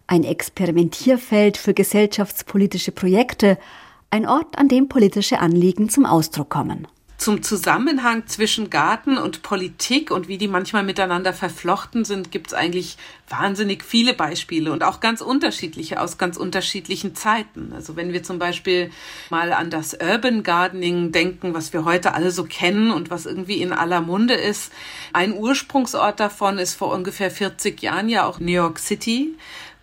ein 0.07 0.23
Experimentierfeld 0.23 1.57
für 1.57 1.73
gesellschaftspolitische 1.73 2.91
Projekte, 2.91 3.57
ein 4.11 4.27
Ort, 4.27 4.57
an 4.57 4.67
dem 4.67 4.87
politische 4.87 5.39
Anliegen 5.39 5.89
zum 5.89 6.05
Ausdruck 6.05 6.49
kommen 6.49 6.87
zum 7.17 7.43
Zusammenhang 7.43 8.27
zwischen 8.27 8.69
Garten 8.69 9.17
und 9.17 9.41
Politik 9.41 10.11
und 10.11 10.27
wie 10.27 10.37
die 10.37 10.47
manchmal 10.47 10.83
miteinander 10.83 11.33
verflochten 11.33 12.03
sind, 12.03 12.31
gibt 12.31 12.47
es 12.47 12.53
eigentlich 12.53 12.97
wahnsinnig 13.29 13.83
viele 13.83 14.13
Beispiele 14.13 14.71
und 14.71 14.83
auch 14.83 14.99
ganz 14.99 15.21
unterschiedliche 15.21 16.01
aus 16.01 16.17
ganz 16.17 16.37
unterschiedlichen 16.37 17.15
Zeiten. 17.15 17.71
Also 17.73 17.95
wenn 17.95 18.13
wir 18.13 18.23
zum 18.23 18.37
Beispiel 18.37 18.91
mal 19.29 19.53
an 19.53 19.69
das 19.69 19.93
Urban 19.93 20.43
Gardening 20.43 21.11
denken, 21.11 21.53
was 21.53 21.73
wir 21.73 21.85
heute 21.85 22.13
alle 22.13 22.31
so 22.31 22.43
kennen 22.43 22.91
und 22.91 23.09
was 23.09 23.25
irgendwie 23.25 23.61
in 23.61 23.71
aller 23.71 24.01
Munde 24.01 24.35
ist. 24.35 24.71
Ein 25.13 25.33
Ursprungsort 25.33 26.19
davon 26.19 26.57
ist 26.57 26.75
vor 26.75 26.93
ungefähr 26.93 27.31
40 27.31 27.81
Jahren 27.81 28.09
ja 28.09 28.25
auch 28.25 28.39
New 28.39 28.51
York 28.51 28.77
City 28.79 29.35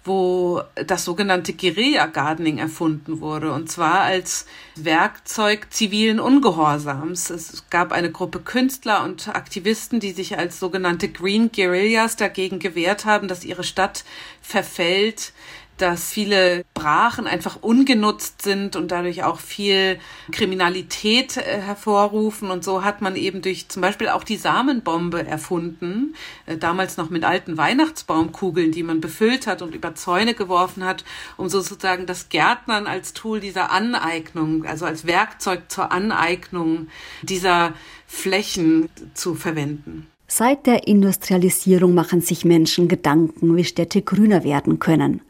wo 0.04 0.62
das 0.74 1.04
sogenannte 1.04 1.52
Guerilla 1.52 2.06
Gardening 2.06 2.58
erfunden 2.58 3.20
wurde, 3.20 3.52
und 3.52 3.70
zwar 3.70 4.00
als 4.00 4.46
Werkzeug 4.74 5.68
zivilen 5.70 6.18
Ungehorsams. 6.18 7.30
Es 7.30 7.64
gab 7.70 7.92
eine 7.92 8.10
Gruppe 8.10 8.40
Künstler 8.40 9.04
und 9.04 9.28
Aktivisten, 9.28 10.00
die 10.00 10.12
sich 10.12 10.38
als 10.38 10.58
sogenannte 10.58 11.08
Green 11.08 11.52
Guerillas 11.52 12.16
dagegen 12.16 12.58
gewehrt 12.58 13.04
haben, 13.04 13.28
dass 13.28 13.44
ihre 13.44 13.64
Stadt 13.64 14.04
verfällt 14.40 15.32
dass 15.78 16.12
viele 16.12 16.64
Brachen 16.74 17.26
einfach 17.26 17.58
ungenutzt 17.60 18.42
sind 18.42 18.76
und 18.76 18.92
dadurch 18.92 19.24
auch 19.24 19.40
viel 19.40 19.98
Kriminalität 20.30 21.36
äh, 21.36 21.60
hervorrufen. 21.60 22.50
Und 22.50 22.62
so 22.62 22.84
hat 22.84 23.02
man 23.02 23.16
eben 23.16 23.42
durch 23.42 23.68
zum 23.68 23.82
Beispiel 23.82 24.08
auch 24.08 24.22
die 24.22 24.36
Samenbombe 24.36 25.26
erfunden, 25.26 26.14
äh, 26.46 26.56
damals 26.56 26.96
noch 26.96 27.10
mit 27.10 27.24
alten 27.24 27.56
Weihnachtsbaumkugeln, 27.56 28.70
die 28.70 28.82
man 28.82 29.00
befüllt 29.00 29.46
hat 29.46 29.62
und 29.62 29.74
über 29.74 29.94
Zäune 29.94 30.34
geworfen 30.34 30.84
hat, 30.84 31.04
um 31.36 31.48
sozusagen 31.48 32.06
das 32.06 32.28
Gärtnern 32.28 32.86
als 32.86 33.12
Tool 33.12 33.40
dieser 33.40 33.72
Aneignung, 33.72 34.64
also 34.64 34.84
als 34.84 35.06
Werkzeug 35.06 35.62
zur 35.68 35.90
Aneignung 35.90 36.88
dieser 37.22 37.72
Flächen 38.06 38.88
zu 39.14 39.34
verwenden. 39.34 40.06
Seit 40.28 40.66
der 40.66 40.86
Industrialisierung 40.86 41.92
machen 41.92 42.20
sich 42.20 42.44
Menschen 42.44 42.88
Gedanken, 42.88 43.56
wie 43.56 43.64
Städte 43.64 44.00
grüner 44.00 44.44
werden 44.44 44.78
können 44.78 45.22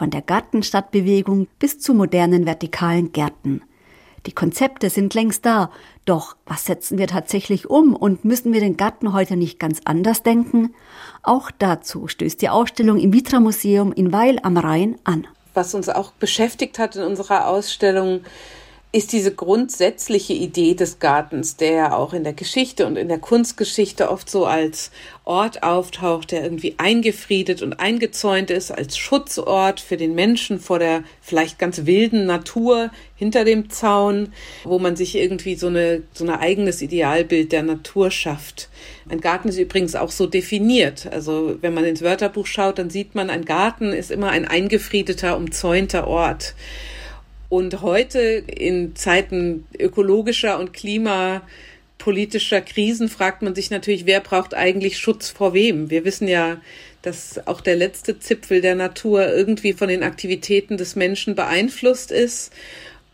von 0.00 0.08
der 0.08 0.22
Gartenstadtbewegung 0.22 1.46
bis 1.58 1.78
zu 1.78 1.92
modernen 1.92 2.46
vertikalen 2.46 3.12
Gärten. 3.12 3.60
Die 4.24 4.32
Konzepte 4.32 4.88
sind 4.88 5.12
längst 5.12 5.44
da, 5.44 5.70
doch 6.06 6.36
was 6.46 6.64
setzen 6.64 6.96
wir 6.96 7.06
tatsächlich 7.06 7.68
um 7.68 7.94
und 7.94 8.24
müssen 8.24 8.54
wir 8.54 8.60
den 8.60 8.78
Garten 8.78 9.12
heute 9.12 9.36
nicht 9.36 9.58
ganz 9.58 9.82
anders 9.84 10.22
denken? 10.22 10.74
Auch 11.22 11.50
dazu 11.50 12.08
stößt 12.08 12.40
die 12.40 12.48
Ausstellung 12.48 12.98
im 12.98 13.12
Vitra 13.12 13.40
Museum 13.40 13.92
in 13.92 14.10
Weil 14.10 14.38
am 14.42 14.56
Rhein 14.56 14.96
an. 15.04 15.26
Was 15.52 15.74
uns 15.74 15.90
auch 15.90 16.12
beschäftigt 16.12 16.78
hat 16.78 16.96
in 16.96 17.02
unserer 17.02 17.46
Ausstellung, 17.46 18.22
ist 18.92 19.12
diese 19.12 19.32
grundsätzliche 19.32 20.32
Idee 20.32 20.74
des 20.74 20.98
Gartens, 20.98 21.56
der 21.56 21.72
ja 21.72 21.96
auch 21.96 22.12
in 22.12 22.24
der 22.24 22.32
Geschichte 22.32 22.86
und 22.86 22.96
in 22.96 23.06
der 23.06 23.20
Kunstgeschichte 23.20 24.10
oft 24.10 24.28
so 24.28 24.46
als 24.46 24.90
Ort 25.24 25.62
auftaucht, 25.62 26.32
der 26.32 26.42
irgendwie 26.42 26.74
eingefriedet 26.78 27.62
und 27.62 27.74
eingezäunt 27.74 28.50
ist, 28.50 28.72
als 28.72 28.98
Schutzort 28.98 29.78
für 29.78 29.96
den 29.96 30.16
Menschen 30.16 30.58
vor 30.58 30.80
der 30.80 31.04
vielleicht 31.20 31.60
ganz 31.60 31.86
wilden 31.86 32.26
Natur 32.26 32.90
hinter 33.14 33.44
dem 33.44 33.70
Zaun, 33.70 34.32
wo 34.64 34.80
man 34.80 34.96
sich 34.96 35.14
irgendwie 35.14 35.54
so 35.54 35.68
eine, 35.68 36.02
so 36.12 36.24
ein 36.24 36.30
eigenes 36.30 36.82
Idealbild 36.82 37.52
der 37.52 37.62
Natur 37.62 38.10
schafft. 38.10 38.70
Ein 39.08 39.20
Garten 39.20 39.50
ist 39.50 39.58
übrigens 39.58 39.94
auch 39.94 40.10
so 40.10 40.26
definiert. 40.26 41.06
Also 41.12 41.58
wenn 41.60 41.74
man 41.74 41.84
ins 41.84 42.02
Wörterbuch 42.02 42.46
schaut, 42.46 42.80
dann 42.80 42.90
sieht 42.90 43.14
man, 43.14 43.30
ein 43.30 43.44
Garten 43.44 43.92
ist 43.92 44.10
immer 44.10 44.30
ein 44.30 44.48
eingefriedeter, 44.48 45.36
umzäunter 45.36 46.08
Ort. 46.08 46.56
Und 47.50 47.82
heute 47.82 48.20
in 48.20 48.94
Zeiten 48.94 49.66
ökologischer 49.76 50.60
und 50.60 50.72
klimapolitischer 50.72 52.60
Krisen 52.60 53.08
fragt 53.08 53.42
man 53.42 53.56
sich 53.56 53.72
natürlich, 53.72 54.06
wer 54.06 54.20
braucht 54.20 54.54
eigentlich 54.54 54.98
Schutz 54.98 55.30
vor 55.30 55.52
wem? 55.52 55.90
Wir 55.90 56.04
wissen 56.04 56.28
ja, 56.28 56.60
dass 57.02 57.44
auch 57.48 57.60
der 57.60 57.74
letzte 57.74 58.20
Zipfel 58.20 58.60
der 58.60 58.76
Natur 58.76 59.26
irgendwie 59.26 59.72
von 59.72 59.88
den 59.88 60.04
Aktivitäten 60.04 60.76
des 60.76 60.94
Menschen 60.94 61.34
beeinflusst 61.34 62.12
ist. 62.12 62.52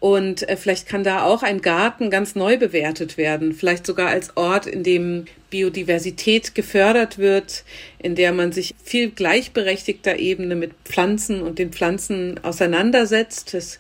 Und 0.01 0.47
äh, 0.47 0.59
vielleicht 0.59 0.87
kann 0.87 1.03
da 1.03 1.25
auch 1.25 1.43
ein 1.43 1.63
Garten 1.63 2.11
ganz 2.11 2.35
neu 2.35 2.59
bewertet 2.59 3.17
werden, 3.17 3.55
vielleicht 3.55 3.87
sogar 3.87 4.09
als 4.09 4.37
Ort, 4.37 4.67
in 4.67 4.83
dem 4.83 5.25
Biodiversität 5.49 6.55
gefördert 6.55 7.17
wird, 7.17 7.65
in 7.99 8.15
der 8.15 8.33
man 8.33 8.53
sich 8.53 8.75
viel 8.85 9.11
gleichberechtigter 9.11 10.19
Ebene 10.19 10.57
mit 10.57 10.73
Pflanzen 10.85 11.41
und 11.41 11.59
den 11.59 11.73
Pflanzen 11.73 12.39
auseinandersetzt. 12.45 13.55
Es 13.55 13.79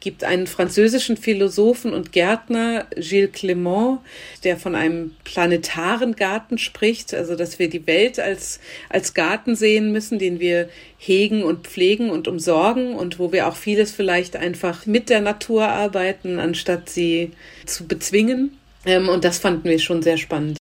gibt 0.00 0.24
einen 0.24 0.46
französischen 0.46 1.16
Philosophen 1.16 1.92
und 1.92 2.12
Gärtner, 2.12 2.86
Gilles 2.96 3.32
Clément, 3.32 3.98
der 4.44 4.56
von 4.56 4.74
einem 4.74 5.16
planetaren 5.24 6.14
Garten 6.14 6.58
spricht, 6.58 7.14
also 7.14 7.34
dass 7.34 7.58
wir 7.58 7.68
die 7.68 7.86
Welt 7.86 8.20
als, 8.20 8.60
als 8.88 9.14
Garten 9.14 9.56
sehen 9.56 9.92
müssen, 9.92 10.18
den 10.18 10.38
wir 10.40 10.68
hegen 10.98 11.42
und 11.42 11.66
pflegen 11.66 12.10
und 12.10 12.28
umsorgen 12.28 12.94
und 12.94 13.18
wo 13.18 13.32
wir 13.32 13.48
auch 13.48 13.56
vieles 13.56 13.92
vielleicht 13.92 14.36
einfach 14.36 14.86
mit 14.86 15.10
der 15.10 15.20
Natur 15.20 15.68
arbeiten, 15.68 16.38
anstatt 16.38 16.88
sie 16.88 17.32
zu 17.66 17.86
bezwingen. 17.86 18.56
Ähm, 18.84 19.08
und 19.08 19.24
das 19.24 19.38
fanden 19.38 19.68
wir 19.68 19.78
schon 19.78 20.02
sehr 20.02 20.18
spannend. 20.18 20.57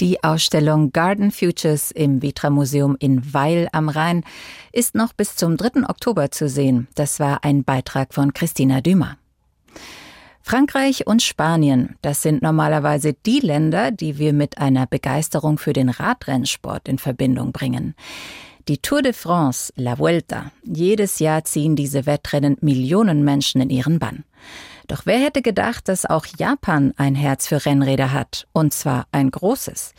Die 0.00 0.24
Ausstellung 0.24 0.92
Garden 0.92 1.30
Futures 1.30 1.90
im 1.90 2.22
Vitra 2.22 2.48
Museum 2.48 2.96
in 3.00 3.34
Weil 3.34 3.68
am 3.72 3.90
Rhein 3.90 4.24
ist 4.72 4.94
noch 4.94 5.12
bis 5.12 5.36
zum 5.36 5.58
3. 5.58 5.90
Oktober 5.90 6.30
zu 6.30 6.48
sehen. 6.48 6.88
Das 6.94 7.20
war 7.20 7.44
ein 7.44 7.64
Beitrag 7.64 8.14
von 8.14 8.32
Christina 8.32 8.80
Dümer. 8.80 9.18
Frankreich 10.40 11.06
und 11.06 11.22
Spanien, 11.22 11.96
das 12.00 12.22
sind 12.22 12.40
normalerweise 12.40 13.12
die 13.12 13.40
Länder, 13.40 13.90
die 13.90 14.16
wir 14.16 14.32
mit 14.32 14.56
einer 14.56 14.86
Begeisterung 14.86 15.58
für 15.58 15.74
den 15.74 15.90
Radrennsport 15.90 16.88
in 16.88 16.96
Verbindung 16.96 17.52
bringen. 17.52 17.94
Die 18.68 18.78
Tour 18.78 19.02
de 19.02 19.12
France, 19.12 19.70
La 19.76 19.98
Vuelta. 19.98 20.50
Jedes 20.64 21.18
Jahr 21.18 21.44
ziehen 21.44 21.76
diese 21.76 22.06
Wettrennen 22.06 22.56
Millionen 22.62 23.22
Menschen 23.22 23.60
in 23.60 23.68
ihren 23.68 23.98
Bann. 23.98 24.24
Doch 24.90 25.06
wer 25.06 25.20
hätte 25.20 25.40
gedacht, 25.40 25.86
dass 25.86 26.04
auch 26.04 26.26
Japan 26.36 26.92
ein 26.96 27.14
Herz 27.14 27.46
für 27.46 27.64
Rennräder 27.64 28.12
hat, 28.12 28.48
und 28.52 28.74
zwar 28.74 29.06
ein 29.12 29.30
großes. 29.30 29.94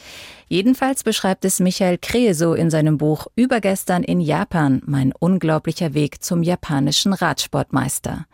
Jedenfalls 0.49 1.05
beschreibt 1.05 1.45
es 1.45 1.61
Michael 1.61 1.97
Kreeso 1.97 2.53
in 2.55 2.69
seinem 2.69 2.97
Buch 2.97 3.27
Übergestern 3.37 4.03
in 4.03 4.19
Japan, 4.19 4.81
mein 4.85 5.13
unglaublicher 5.17 5.93
Weg 5.93 6.21
zum 6.21 6.43
japanischen 6.43 7.13
Radsportmeister. 7.13 8.25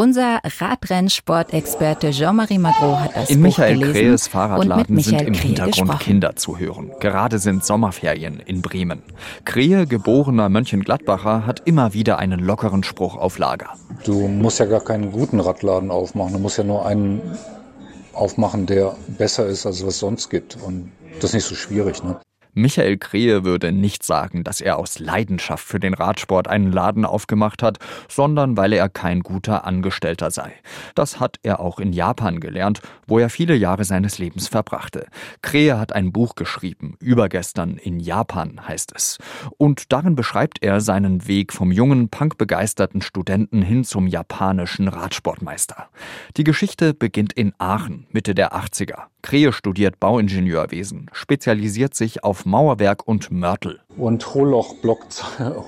Unser 0.00 0.38
Radrennsportexperte 0.60 2.12
Jean-Marie 2.12 2.58
Magro 2.58 3.00
hat 3.00 3.16
das 3.16 3.30
In 3.30 3.38
Buch 3.38 3.48
Michael 3.48 3.78
gelesen 3.80 3.92
Krehes 3.94 4.26
und 4.26 4.30
Fahrradladen 4.30 4.94
mit 4.94 5.06
Michael 5.06 5.18
sind 5.18 5.26
im 5.26 5.34
Kreh 5.34 5.48
Hintergrund 5.48 5.74
gesprochen. 5.74 5.98
Kinder 5.98 6.36
zu 6.36 6.56
hören. 6.56 6.92
Gerade 7.00 7.40
sind 7.40 7.64
Sommerferien 7.64 8.38
in 8.38 8.62
Bremen. 8.62 9.02
Krehe, 9.44 9.88
geborener 9.88 10.48
Mönchengladbacher, 10.50 11.46
hat 11.46 11.62
immer 11.64 11.94
wieder 11.94 12.20
einen 12.20 12.38
lockeren 12.38 12.84
Spruch 12.84 13.16
auf 13.16 13.38
Lager. 13.38 13.70
Du 14.04 14.28
musst 14.28 14.60
ja 14.60 14.66
gar 14.66 14.84
keinen 14.84 15.10
guten 15.10 15.40
Radladen 15.40 15.90
aufmachen. 15.90 16.32
Du 16.32 16.38
musst 16.38 16.58
ja 16.58 16.62
nur 16.62 16.86
einen 16.86 17.20
aufmachen, 18.12 18.66
der 18.66 18.94
besser 19.08 19.46
ist, 19.46 19.66
als 19.66 19.82
was 19.82 19.94
es 19.94 19.98
sonst 19.98 20.30
gibt. 20.30 20.58
Und 20.64 20.92
das 21.16 21.30
ist 21.30 21.34
nicht 21.34 21.46
so 21.46 21.56
schwierig. 21.56 22.04
Ne? 22.04 22.20
Michael 22.58 22.98
Krehe 22.98 23.44
würde 23.44 23.70
nicht 23.70 24.02
sagen, 24.02 24.42
dass 24.42 24.60
er 24.60 24.78
aus 24.78 24.98
Leidenschaft 24.98 25.64
für 25.64 25.78
den 25.78 25.94
Radsport 25.94 26.48
einen 26.48 26.72
Laden 26.72 27.04
aufgemacht 27.04 27.62
hat, 27.62 27.78
sondern 28.08 28.56
weil 28.56 28.72
er 28.72 28.88
kein 28.88 29.20
guter 29.20 29.64
Angestellter 29.64 30.32
sei. 30.32 30.52
Das 30.96 31.20
hat 31.20 31.38
er 31.44 31.60
auch 31.60 31.78
in 31.78 31.92
Japan 31.92 32.40
gelernt, 32.40 32.82
wo 33.06 33.20
er 33.20 33.30
viele 33.30 33.54
Jahre 33.54 33.84
seines 33.84 34.18
Lebens 34.18 34.48
verbrachte. 34.48 35.06
Krehe 35.40 35.78
hat 35.78 35.94
ein 35.94 36.12
Buch 36.12 36.34
geschrieben, 36.34 36.96
Übergestern 37.00 37.76
in 37.76 38.00
Japan 38.00 38.66
heißt 38.66 38.92
es. 38.94 39.18
Und 39.56 39.92
darin 39.92 40.16
beschreibt 40.16 40.60
er 40.60 40.80
seinen 40.80 41.28
Weg 41.28 41.52
vom 41.52 41.70
jungen, 41.70 42.08
punkbegeisterten 42.08 43.02
Studenten 43.02 43.62
hin 43.62 43.84
zum 43.84 44.08
japanischen 44.08 44.88
Radsportmeister. 44.88 45.88
Die 46.36 46.44
Geschichte 46.44 46.92
beginnt 46.92 47.32
in 47.32 47.52
Aachen, 47.58 48.06
Mitte 48.10 48.34
der 48.34 48.52
80er. 48.52 49.04
Krehe 49.22 49.52
studiert 49.52 49.98
Bauingenieurwesen, 50.00 51.10
spezialisiert 51.12 51.94
sich 51.94 52.24
auf 52.24 52.46
Mauerwerk 52.46 53.06
und 53.06 53.30
Mörtel. 53.30 53.80
Und 53.96 54.34
Hochlochblock, 54.34 55.06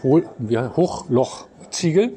Hohl, 0.03 0.29
ja, 0.49 0.75
Hochlochziegel. 0.77 2.15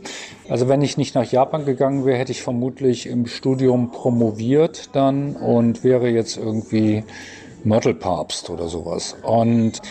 Also 0.48 0.70
wenn 0.70 0.82
ich 0.82 0.98
nicht 0.98 1.16
nach 1.16 1.30
Japan 1.30 1.66
gegangen 1.66 2.06
wäre, 2.06 2.18
hätte 2.18 2.32
ich 2.32 2.44
vermutlich 2.44 3.08
im 3.08 3.26
Studium 3.26 3.92
promoviert 3.92 4.96
dann 4.96 5.36
und 5.36 5.84
wäre 5.84 6.10
jetzt 6.10 6.38
irgendwie 6.38 7.04
Mörtelpapst 7.66 8.50
oder 8.50 8.68
sowas. 8.68 9.16
Und 9.24 9.82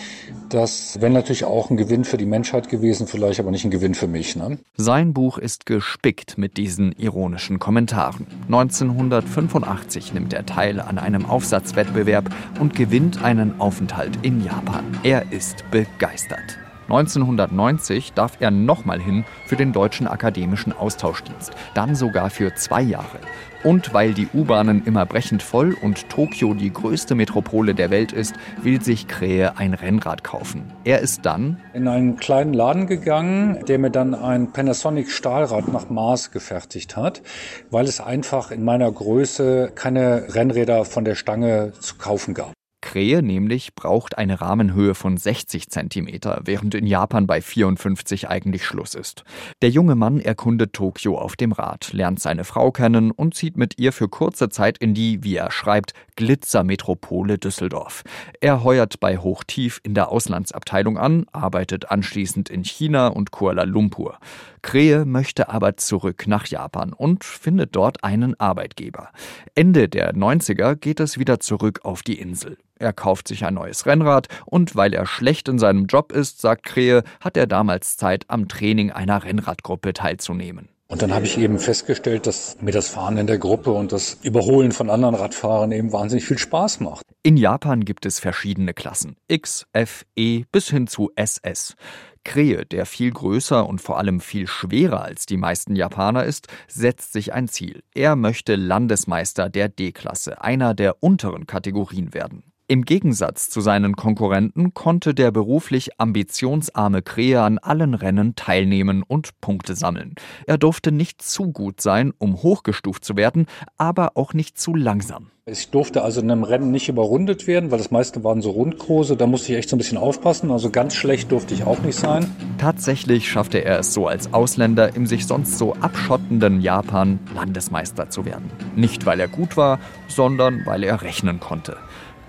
das 0.49 1.01
wäre 1.01 1.13
natürlich 1.13 1.45
auch 1.45 1.71
ein 1.71 1.77
Gewinn 1.77 2.05
für 2.05 2.17
die 2.17 2.27
Menschheit 2.27 2.69
gewesen, 2.69 3.07
vielleicht 3.07 3.41
aber 3.41 3.51
nicht 3.51 3.65
ein 3.65 3.71
Gewinn 3.71 3.95
für 3.95 4.07
mich. 4.07 4.37
Ne? 4.37 4.59
Sein 4.77 5.13
Buch 5.15 5.39
ist 5.39 5.67
gespickt 5.67 6.37
mit 6.39 6.57
diesen 6.57 6.93
ironischen 6.93 7.59
Kommentaren. 7.59 8.27
1985 8.47 10.13
nimmt 10.13 10.33
er 10.33 10.45
teil 10.45 10.81
an 10.81 10.99
einem 10.99 11.25
Aufsatzwettbewerb 11.27 12.31
und 12.61 12.75
gewinnt 12.75 13.23
einen 13.23 13.61
Aufenthalt 13.61 14.19
in 14.23 14.45
Japan. 14.45 14.85
Er 15.03 15.33
ist 15.33 15.65
begeistert. 15.71 16.59
1990 16.93 18.13
darf 18.13 18.37
er 18.41 18.51
nochmal 18.51 19.01
hin 19.01 19.25
für 19.47 19.57
den 19.57 19.73
Deutschen 19.73 20.07
Akademischen 20.07 20.75
Austauschdienst, 20.75 21.53
dann 21.73 21.95
sogar 21.95 22.29
für 22.29 22.55
zwei 22.55 22.83
Jahre. 22.83 23.19
Und 23.65 23.95
weil 23.95 24.13
die 24.13 24.29
U-Bahnen 24.35 24.85
immer 24.85 25.07
brechend 25.07 25.43
voll 25.43 25.75
und 25.81 26.11
Tokio 26.11 26.53
die 26.53 26.71
größte 26.71 27.15
Metropole 27.15 27.75
der 27.75 27.89
Welt 27.89 28.13
ist, 28.13 28.35
will 28.61 28.83
sich 28.83 29.09
Krähe 29.09 29.57
ein 29.57 29.73
Rennrad 29.73 30.23
kaufen. 30.23 30.71
Er 30.85 30.99
ist 30.99 31.25
dann 31.25 31.57
in 31.73 31.89
einen 31.89 32.17
kleinen 32.17 32.53
Laden 32.53 32.87
gegangen, 32.87 33.65
der 33.67 33.79
mir 33.79 33.91
dann 33.91 34.15
ein 34.15 34.53
Panasonic 34.53 35.11
Stahlrad 35.11 35.73
nach 35.73 35.89
Maß 35.89 36.31
gefertigt 36.31 36.97
hat, 36.97 37.23
weil 37.71 37.87
es 37.87 38.03
einfach 38.03 38.51
in 38.51 38.65
meiner 38.65 38.93
Größe 38.93 39.73
keine 39.75 40.35
Rennräder 40.35 40.85
von 40.85 41.07
der 41.07 41.15
Stange 41.15 41.73
zu 41.81 41.95
kaufen 41.97 42.35
gab. 42.35 42.53
Krähe 42.93 43.23
nämlich 43.23 43.75
braucht 43.75 44.19
eine 44.19 44.43
Rahmenhöhe 44.43 44.95
von 44.95 45.17
60 45.17 45.71
cm, 45.71 46.09
während 46.45 46.75
in 46.75 46.87
Japan 46.87 47.27
bei 47.27 47.41
54 47.41 48.29
eigentlich 48.29 48.67
Schluss 48.67 48.95
ist. 48.95 49.25
Der 49.63 49.71
junge 49.71 49.95
Mann 49.95 50.21
erkundet 50.21 50.75
Tokio 50.75 51.17
auf 51.17 51.35
dem 51.35 51.53
Rad, 51.53 51.95
lernt 51.95 52.21
seine 52.21 52.45
Frau 52.45 52.71
kennen 52.71 53.11
und 53.11 53.35
zieht 53.35 53.57
mit 53.57 53.79
ihr 53.79 53.93
für 53.93 54.11
kurze 54.11 54.51
Zeit 54.51 54.77
in 54.77 54.93
die, 54.93 55.25
wie 55.25 55.37
er 55.37 55.51
schreibt, 55.51 55.95
Glitzermetropole 56.17 57.39
Düsseldorf. 57.39 58.03
Er 58.43 58.63
heuert 58.63 59.01
bei 59.01 59.17
Hochtief 59.17 59.81
in 59.83 59.95
der 59.95 60.11
Auslandsabteilung 60.11 60.99
an, 60.99 61.25
arbeitet 61.33 61.91
anschließend 61.91 62.51
in 62.51 62.63
China 62.63 63.07
und 63.07 63.31
Kuala 63.31 63.63
Lumpur. 63.63 64.19
Krähe 64.61 65.07
möchte 65.07 65.49
aber 65.49 65.79
zurück 65.79 66.27
nach 66.27 66.47
Japan 66.47 66.93
und 66.93 67.25
findet 67.25 67.75
dort 67.75 68.05
einen 68.05 68.39
Arbeitgeber. 68.39 69.09
Ende 69.55 69.89
der 69.89 70.15
90er 70.15 70.77
geht 70.77 71.01
es 71.01 71.19
wieder 71.19 71.41
zurück 71.41 71.81
auf 71.85 72.03
die 72.03 72.21
Insel. 72.21 72.59
Er 72.83 72.93
kauft 72.93 73.29
sich 73.29 73.45
ein 73.45 73.55
neues 73.55 73.87
Rennrad 73.87 74.27
und 74.45 74.75
weil 74.75 74.93
er 74.93 75.07
schlecht 75.07 75.49
in 75.49 75.61
seinem 75.61 75.87
Job 75.87 76.11
ist, 76.11 76.41
sagt 76.41 76.65
Krähe, 76.65 77.05
hat 77.21 77.37
er 77.37 77.47
damals 77.47 77.97
Zeit, 77.97 78.25
am 78.27 78.49
Training 78.49 78.91
einer 78.91 79.23
Rennradgruppe 79.23 79.93
teilzunehmen. 79.93 80.69
Und 80.89 81.01
dann 81.01 81.15
habe 81.15 81.25
ich 81.25 81.39
eben 81.39 81.61
festgestellt, 81.61 82.27
dass 82.27 82.61
mir 82.61 82.73
das 82.73 82.89
Fahren 82.89 83.17
in 83.19 83.29
der 83.29 83.39
Gruppe 83.39 83.71
und 83.71 83.93
das 83.93 84.19
Überholen 84.23 84.73
von 84.73 84.91
anderen 84.91 85.15
Radfahrern 85.15 85.71
eben 85.71 85.93
wahnsinnig 85.93 86.25
viel 86.27 86.39
Spaß 86.39 86.81
macht. 86.81 87.07
In 87.23 87.37
Japan 87.37 87.85
gibt 87.85 88.05
es 88.05 88.19
verschiedene 88.19 88.75
Klassen. 88.75 89.17
X, 89.29 89.65
F, 89.73 90.05
E 90.17 90.43
bis 90.51 90.69
hin 90.69 90.89
zu 90.89 91.11
SS. 91.15 91.77
Krähe, 92.25 92.67
der 92.67 92.85
viel 92.85 93.11
größer 93.11 93.67
und 93.67 93.81
vor 93.81 93.99
allem 93.99 94.21
viel 94.21 94.47
schwerer 94.47 95.03
als 95.03 95.25
die 95.27 95.37
meisten 95.37 95.77
Japaner 95.77 96.25
ist, 96.25 96.49
setzt 96.69 97.13
sich 97.13 97.33
ein 97.33 97.49
Ziel. 97.49 97.83
Er 97.95 98.17
möchte 98.17 98.57
Landesmeister 98.57 99.49
der 99.49 99.69
D-Klasse, 99.69 100.43
einer 100.43 100.75
der 100.75 101.03
unteren 101.03 101.47
Kategorien 101.47 102.13
werden. 102.13 102.52
Im 102.73 102.87
Gegensatz 102.87 103.51
zu 103.51 103.61
seinen 103.61 103.97
Konkurrenten 103.97 104.73
konnte 104.73 105.13
der 105.13 105.31
beruflich 105.31 106.01
ambitionsarme 106.01 107.03
Krähe 107.03 107.43
an 107.43 107.59
allen 107.59 107.93
Rennen 107.93 108.35
teilnehmen 108.35 109.03
und 109.03 109.39
Punkte 109.43 109.77
sammeln. 109.77 110.15
Er 110.47 110.57
durfte 110.57 110.91
nicht 110.91 111.21
zu 111.21 111.53
gut 111.53 111.83
sein, 111.83 112.15
um 112.17 112.43
hochgestuft 112.43 113.05
zu 113.05 113.15
werden, 113.15 113.45
aber 113.77 114.13
auch 114.15 114.33
nicht 114.33 114.59
zu 114.59 114.75
langsam. 114.75 115.27
Ich 115.45 115.69
durfte 115.71 116.03
also 116.03 116.23
in 116.23 116.31
einem 116.31 116.45
Rennen 116.45 116.71
nicht 116.71 116.89
überrundet 116.89 117.47
werden, 117.47 117.71
weil 117.71 117.77
das 117.77 117.91
meiste 117.91 118.25
waren 118.25 118.41
so 118.41 118.51
Rundkurse. 118.53 119.17
Da 119.17 119.27
musste 119.27 119.53
ich 119.53 119.59
echt 119.59 119.69
so 119.69 119.77
ein 119.77 119.79
bisschen 119.79 119.99
aufpassen. 119.99 120.51
Also 120.51 120.71
ganz 120.71 120.95
schlecht 120.95 121.31
durfte 121.31 121.53
ich 121.53 121.65
auch 121.65 121.81
nicht 121.81 121.99
sein. 121.99 122.31
Tatsächlich 122.57 123.29
schaffte 123.29 123.63
er 123.63 123.81
es 123.81 123.93
so 123.93 124.07
als 124.07 124.33
Ausländer 124.33 124.97
im 124.97 125.07
sich 125.07 125.27
sonst 125.27 125.59
so 125.59 125.75
abschottenden 125.75 126.63
Japan 126.63 127.19
Landesmeister 127.35 128.09
zu 128.09 128.25
werden. 128.25 128.51
Nicht 128.77 129.05
weil 129.05 129.21
er 129.21 129.29
gut 129.29 129.59
war, 129.59 129.79
sondern 130.09 130.65
weil 130.65 130.85
er 130.85 131.03
rechnen 131.03 131.39
konnte. 131.39 131.77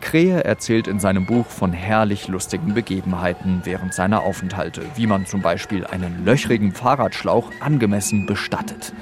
Krähe 0.04 0.44
erzählt 0.44 0.88
in 0.88 1.00
seinem 1.00 1.26
Buch 1.26 1.48
von 1.48 1.72
herrlich 1.72 2.28
lustigen 2.28 2.74
Begebenheiten 2.74 3.62
während 3.63 3.94
seiner 3.94 4.24
Aufenthalte, 4.24 4.82
wie 4.96 5.08
man 5.08 5.26
zum 5.26 5.42
Beispiel 5.42 5.88
einen 5.88 6.26
löchrigen 6.26 6.74
Fahrradschlauch 6.74 7.50
angemessen 7.62 8.26
bestattet. 8.26 8.94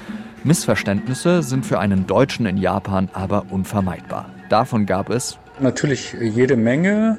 Missverständnisse 0.44 1.42
sind 1.42 1.66
für 1.66 1.80
einen 1.80 2.06
Deutschen 2.06 2.46
in 2.46 2.56
Japan 2.56 3.08
aber 3.12 3.46
unvermeidbar. 3.50 4.30
Davon 4.48 4.86
gab 4.86 5.10
es 5.10 5.38
Natürlich 5.58 6.14
jede 6.20 6.56
Menge 6.56 7.18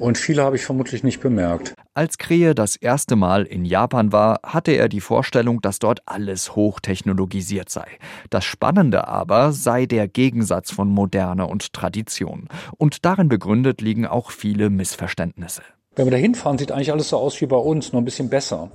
und 0.00 0.18
viele 0.18 0.42
habe 0.42 0.56
ich 0.56 0.64
vermutlich 0.64 1.04
nicht 1.04 1.20
bemerkt. 1.20 1.74
Als 1.94 2.18
Krähe 2.18 2.54
das 2.54 2.76
erste 2.76 3.16
Mal 3.16 3.44
in 3.44 3.64
Japan 3.64 4.12
war, 4.12 4.40
hatte 4.42 4.72
er 4.72 4.88
die 4.88 5.00
Vorstellung, 5.00 5.60
dass 5.60 5.78
dort 5.78 6.00
alles 6.06 6.56
hochtechnologisiert 6.56 7.68
sei. 7.68 7.86
Das 8.30 8.44
Spannende 8.44 9.06
aber 9.06 9.52
sei 9.52 9.86
der 9.86 10.08
Gegensatz 10.08 10.70
von 10.70 10.88
Moderne 10.88 11.46
und 11.46 11.72
Tradition. 11.72 12.48
Und 12.76 13.04
darin 13.04 13.28
begründet 13.28 13.80
liegen 13.80 14.06
auch 14.06 14.30
viele 14.30 14.70
Missverständnisse. 14.70 15.62
Wenn 15.96 16.06
wir 16.06 16.12
da 16.12 16.16
hinfahren, 16.16 16.56
sieht 16.56 16.72
eigentlich 16.72 16.92
alles 16.92 17.08
so 17.10 17.18
aus 17.18 17.40
wie 17.40 17.46
bei 17.46 17.56
uns, 17.56 17.92
nur 17.92 18.00
ein 18.00 18.04
bisschen 18.04 18.30
besser. 18.30 18.70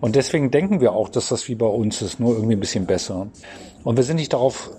Und 0.00 0.16
deswegen 0.16 0.50
denken 0.50 0.80
wir 0.80 0.92
auch, 0.92 1.08
dass 1.08 1.28
das 1.28 1.48
wie 1.48 1.56
bei 1.56 1.66
uns 1.66 2.00
ist, 2.00 2.20
nur 2.20 2.34
irgendwie 2.34 2.54
ein 2.54 2.60
bisschen 2.60 2.86
besser. 2.86 3.26
Und 3.84 3.96
wir 3.96 4.04
sind 4.04 4.16
nicht 4.16 4.32
darauf 4.32 4.70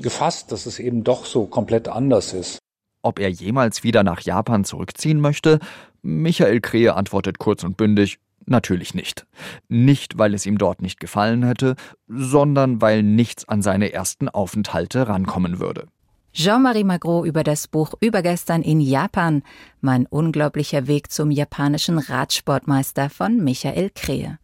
gefasst, 0.00 0.52
dass 0.52 0.66
es 0.66 0.78
eben 0.78 1.04
doch 1.04 1.24
so 1.24 1.46
komplett 1.46 1.88
anders 1.88 2.32
ist. 2.32 2.58
Ob 3.02 3.18
er 3.18 3.28
jemals 3.28 3.82
wieder 3.82 4.04
nach 4.04 4.20
Japan 4.20 4.64
zurückziehen 4.64 5.20
möchte? 5.20 5.58
Michael 6.02 6.60
Krähe 6.60 6.94
antwortet 6.94 7.38
kurz 7.38 7.64
und 7.64 7.76
bündig, 7.76 8.18
natürlich 8.46 8.94
nicht. 8.94 9.26
Nicht, 9.68 10.18
weil 10.18 10.34
es 10.34 10.46
ihm 10.46 10.58
dort 10.58 10.82
nicht 10.82 11.00
gefallen 11.00 11.42
hätte, 11.42 11.74
sondern 12.08 12.80
weil 12.80 13.02
nichts 13.02 13.48
an 13.48 13.62
seine 13.62 13.92
ersten 13.92 14.28
Aufenthalte 14.28 15.08
rankommen 15.08 15.58
würde. 15.58 15.86
Jean-Marie 16.32 16.84
Magro 16.84 17.26
über 17.26 17.44
das 17.44 17.68
Buch 17.68 17.92
Übergestern 18.00 18.62
in 18.62 18.80
Japan, 18.80 19.42
mein 19.82 20.06
unglaublicher 20.06 20.86
Weg 20.86 21.10
zum 21.10 21.30
japanischen 21.30 21.98
Radsportmeister 21.98 23.10
von 23.10 23.44
Michael 23.44 23.90
Krähe. 23.94 24.38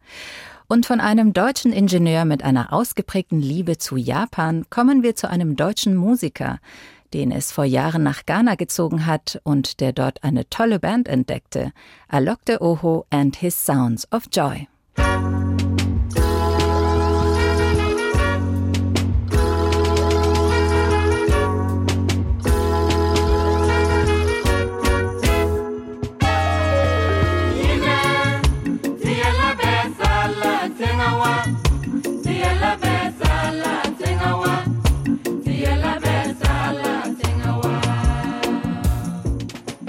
Und 0.66 0.84
von 0.84 1.00
einem 1.00 1.32
deutschen 1.32 1.72
Ingenieur 1.72 2.26
mit 2.26 2.44
einer 2.44 2.74
ausgeprägten 2.74 3.40
Liebe 3.40 3.78
zu 3.78 3.96
Japan 3.96 4.66
kommen 4.68 5.02
wir 5.02 5.16
zu 5.16 5.30
einem 5.30 5.56
deutschen 5.56 5.96
Musiker, 5.96 6.58
den 7.14 7.32
es 7.32 7.52
vor 7.52 7.64
Jahren 7.64 8.02
nach 8.02 8.26
Ghana 8.26 8.54
gezogen 8.54 9.06
hat 9.06 9.40
und 9.44 9.80
der 9.80 9.92
dort 9.92 10.22
eine 10.22 10.48
tolle 10.48 10.78
Band 10.78 11.08
entdeckte, 11.08 11.72
Alok 12.08 12.44
de 12.44 12.58
Oho 12.60 13.06
and 13.10 13.36
His 13.36 13.64
Sounds 13.64 14.10
of 14.12 14.24
Joy. 14.32 14.68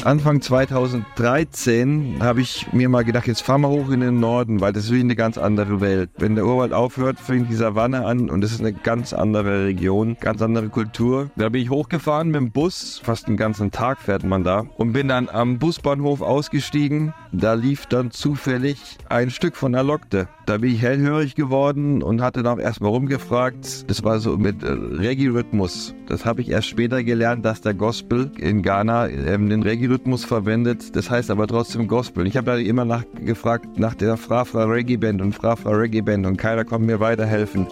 Anfang 0.06 0.42
2013 0.42 2.18
habe 2.22 2.40
ich 2.40 2.72
mir 2.72 2.88
mal 2.88 3.04
gedacht, 3.04 3.28
jetzt 3.28 3.42
fahren 3.42 3.62
wir 3.62 3.70
hoch 3.70 3.90
in 3.90 4.00
den 4.00 4.20
Norden, 4.20 4.62
weil 4.62 4.72
das 4.72 4.86
ist 4.86 4.94
wie 4.94 5.02
eine 5.02 5.16
ganz 5.16 5.38
andere 5.38 5.82
Welt. 5.82 6.10
Wenn 6.18 6.36
der 6.36 6.46
Urwald 6.46 6.72
aufhört, 6.72 7.20
fängt 7.20 7.50
die 7.50 7.56
Savanne 7.56 8.06
an 8.06 8.30
und 8.30 8.42
es 8.44 8.54
ist 8.54 8.62
eine 8.62 8.72
ganz 8.72 9.12
andere 9.12 9.66
Region, 9.66 10.16
ganz 10.20 10.42
andere 10.42 10.70
Kultur. 10.70 11.32
Da 11.36 11.50
bin 11.50 11.62
ich 11.62 11.70
hochgefahren 11.70 12.30
mit 12.30 12.38
dem 12.38 12.52
Bus, 12.52 13.02
fast 13.04 13.28
den 13.28 13.36
ganzen 13.36 13.72
Tag 13.72 14.00
fährt 14.00 14.24
man 14.24 14.46
da 14.46 14.66
und 14.78 14.94
bin 14.94 15.10
dann 15.10 15.28
am 15.28 15.60
Busbahnhof 15.60 16.22
ausgestiegen. 16.22 17.14
Da 17.34 17.54
lief 17.54 17.86
dann 17.86 18.12
zufällig 18.12 18.98
ein 19.10 19.30
Stück 19.30 19.58
von 19.58 19.76
Alokte. 19.76 20.30
Da 20.46 20.58
bin 20.58 20.74
ich 20.74 20.82
hellhörig 20.82 21.36
geworden 21.36 22.02
und 22.02 22.22
hatte 22.22 22.42
dann 22.42 22.58
auch 22.58 22.62
erstmal 22.62 22.90
rumgefragt. 22.90 23.88
Das 23.88 24.04
war 24.04 24.20
so 24.20 24.36
mit 24.36 24.64
äh, 24.64 24.72
Reggae-Rhythmus. 24.72 25.94
Das 26.08 26.26
habe 26.26 26.42
ich 26.42 26.50
erst 26.50 26.70
später 26.70 27.04
gelernt, 27.04 27.46
dass 27.46 27.62
der 27.62 27.76
Gospel 27.76 28.32
in 28.40 28.64
Ghana 28.64 29.10
ähm, 29.10 29.48
den 29.50 29.62
Reggae-Rhythmus 29.90 30.26
verwendet. 30.26 30.96
Das 30.96 31.10
heißt 31.10 31.32
aber 31.32 31.48
trotzdem 31.48 31.88
Gospel. 31.88 32.28
Ich 32.28 32.38
habe 32.38 32.46
da 32.46 32.58
immer 32.58 32.86
nachgefragt 32.86 33.80
nach 33.80 33.96
der 33.96 34.18
Frafra 34.18 34.66
Reggae 34.66 34.98
Band 34.98 35.22
und 35.22 35.34
Frafra 35.34 35.72
Reggae 35.72 36.02
Band 36.02 36.26
und 36.26 36.38
keiner 36.38 36.64
konnte 36.64 36.86
mir 36.86 37.00
weiterhelfen. 37.00 37.68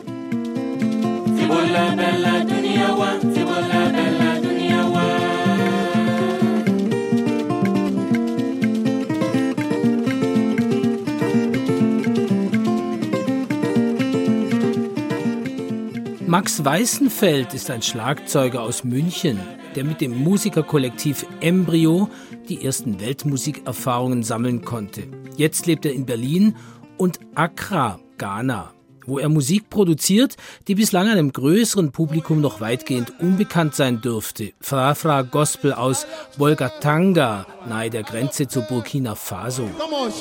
Max 16.25 16.63
Weißenfeld 16.63 17.53
ist 17.53 17.71
ein 17.71 17.81
Schlagzeuger 17.81 18.61
aus 18.61 18.83
München, 18.83 19.39
der 19.75 19.83
mit 19.83 20.01
dem 20.01 20.23
Musikerkollektiv 20.23 21.25
Embryo 21.41 22.09
die 22.49 22.63
ersten 22.63 22.99
Weltmusikerfahrungen 22.99 24.23
sammeln 24.23 24.63
konnte. 24.63 25.03
Jetzt 25.35 25.65
lebt 25.65 25.85
er 25.85 25.93
in 25.93 26.05
Berlin 26.05 26.55
und 26.97 27.19
Accra, 27.35 27.99
Ghana, 28.17 28.73
wo 29.05 29.19
er 29.19 29.29
Musik 29.29 29.69
produziert, 29.69 30.35
die 30.67 30.75
bislang 30.75 31.07
einem 31.07 31.31
größeren 31.31 31.91
Publikum 31.91 32.41
noch 32.41 32.61
weitgehend 32.61 33.13
unbekannt 33.19 33.75
sein 33.75 34.01
dürfte. 34.01 34.53
Frafra 34.59 35.21
Gospel 35.23 35.73
aus 35.73 36.05
Bolgatanga, 36.37 37.45
nahe 37.67 37.89
der 37.89 38.03
Grenze 38.03 38.47
zu 38.47 38.61
Burkina 38.61 39.15
Faso. 39.15 39.67
Come 39.77 39.95
on, 39.95 40.11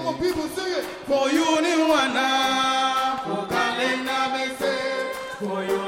Come 0.00 0.14
on, 0.14 0.18
people, 0.18 0.48
sing 0.56 0.72
it. 0.78 0.84
For 1.06 1.28
you, 1.28 1.44
For 1.44 1.60
Kalena, 3.52 4.18
For 5.38 5.62
you, 5.62 5.78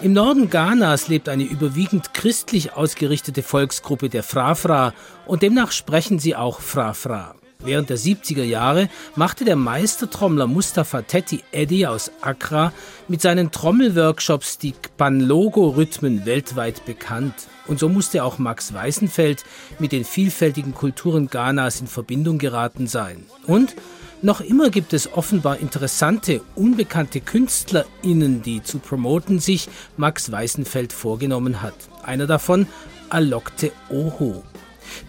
Im 0.00 0.12
Norden 0.12 0.48
Ghanas 0.50 1.08
lebt 1.08 1.28
eine 1.28 1.42
überwiegend 1.42 2.14
christlich 2.14 2.74
ausgerichtete 2.74 3.42
Volksgruppe 3.42 4.08
der 4.08 4.22
Frafra 4.22 4.94
und 5.26 5.42
demnach 5.42 5.72
sprechen 5.72 6.20
sie 6.20 6.36
auch 6.36 6.60
Frafra. 6.60 7.34
Während 7.64 7.88
der 7.88 7.98
70er 7.98 8.42
Jahre 8.42 8.90
machte 9.16 9.46
der 9.46 9.56
Meistertrommler 9.56 10.46
Mustafa 10.46 11.00
Tetti 11.02 11.42
Eddy 11.50 11.86
aus 11.86 12.10
Accra 12.20 12.72
mit 13.08 13.22
seinen 13.22 13.50
Trommelworkshops 13.50 14.58
die 14.58 14.74
Banlogo-Rhythmen 14.98 16.26
weltweit 16.26 16.84
bekannt. 16.84 17.34
Und 17.66 17.78
so 17.78 17.88
musste 17.88 18.22
auch 18.22 18.38
Max 18.38 18.74
Weißenfeld 18.74 19.44
mit 19.78 19.92
den 19.92 20.04
vielfältigen 20.04 20.74
Kulturen 20.74 21.28
Ghanas 21.28 21.80
in 21.80 21.86
Verbindung 21.86 22.36
geraten 22.38 22.86
sein. 22.86 23.24
Und 23.46 23.74
noch 24.20 24.42
immer 24.42 24.68
gibt 24.68 24.92
es 24.92 25.10
offenbar 25.12 25.58
interessante, 25.58 26.42
unbekannte 26.54 27.20
KünstlerInnen, 27.20 28.42
die 28.42 28.62
zu 28.62 28.78
promoten 28.78 29.38
sich 29.38 29.68
Max 29.96 30.30
Weißenfeld 30.30 30.92
vorgenommen 30.92 31.62
hat. 31.62 31.74
Einer 32.02 32.26
davon, 32.26 32.66
Alokte 33.08 33.72
Oho. 33.90 34.42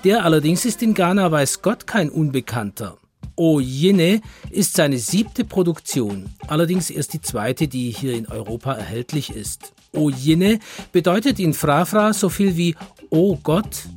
Der 0.03 0.25
allerdings 0.25 0.65
ist 0.65 0.81
in 0.81 0.93
Ghana 0.93 1.31
weiß 1.31 1.61
Gott 1.61 1.87
kein 1.87 2.09
Unbekannter. 2.09 2.97
O 3.35 3.59
Yene 3.59 4.21
ist 4.49 4.75
seine 4.75 4.97
siebte 4.97 5.43
Produktion, 5.43 6.29
allerdings 6.47 6.89
erst 6.89 7.13
die 7.13 7.21
zweite, 7.21 7.67
die 7.67 7.91
hier 7.91 8.13
in 8.13 8.27
Europa 8.27 8.73
erhältlich 8.73 9.29
ist. 9.29 9.73
O 9.91 10.09
Yene 10.09 10.59
bedeutet 10.91 11.39
in 11.39 11.53
Frafra 11.53 12.13
so 12.13 12.29
viel 12.29 12.55
wie 12.55 12.75
O 13.09 13.37
Gott. 13.41 13.87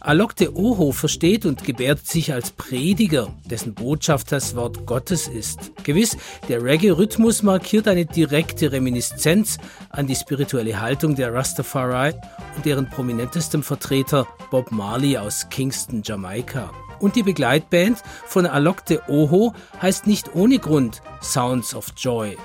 Alokte 0.00 0.56
Oho 0.56 0.92
versteht 0.92 1.46
und 1.46 1.64
gebärdet 1.64 2.06
sich 2.06 2.32
als 2.32 2.50
Prediger, 2.50 3.32
dessen 3.44 3.74
Botschaft 3.74 4.32
das 4.32 4.54
Wort 4.56 4.86
Gottes 4.86 5.28
ist. 5.28 5.72
Gewiss, 5.84 6.16
der 6.48 6.62
Reggae-Rhythmus 6.62 7.42
markiert 7.42 7.88
eine 7.88 8.06
direkte 8.06 8.72
Reminiszenz 8.72 9.58
an 9.90 10.06
die 10.06 10.16
spirituelle 10.16 10.80
Haltung 10.80 11.14
der 11.14 11.32
Rastafari 11.32 12.14
und 12.56 12.64
deren 12.64 12.88
prominentestem 12.88 13.62
Vertreter 13.62 14.26
Bob 14.50 14.70
Marley 14.72 15.16
aus 15.16 15.48
Kingston, 15.50 16.02
Jamaika. 16.04 16.70
Und 17.00 17.16
die 17.16 17.22
Begleitband 17.22 18.02
von 18.26 18.46
Alokte 18.46 19.02
Oho 19.08 19.52
heißt 19.80 20.06
nicht 20.06 20.34
ohne 20.34 20.58
Grund 20.58 21.02
Sounds 21.22 21.74
of 21.74 21.88
Joy. 21.96 22.36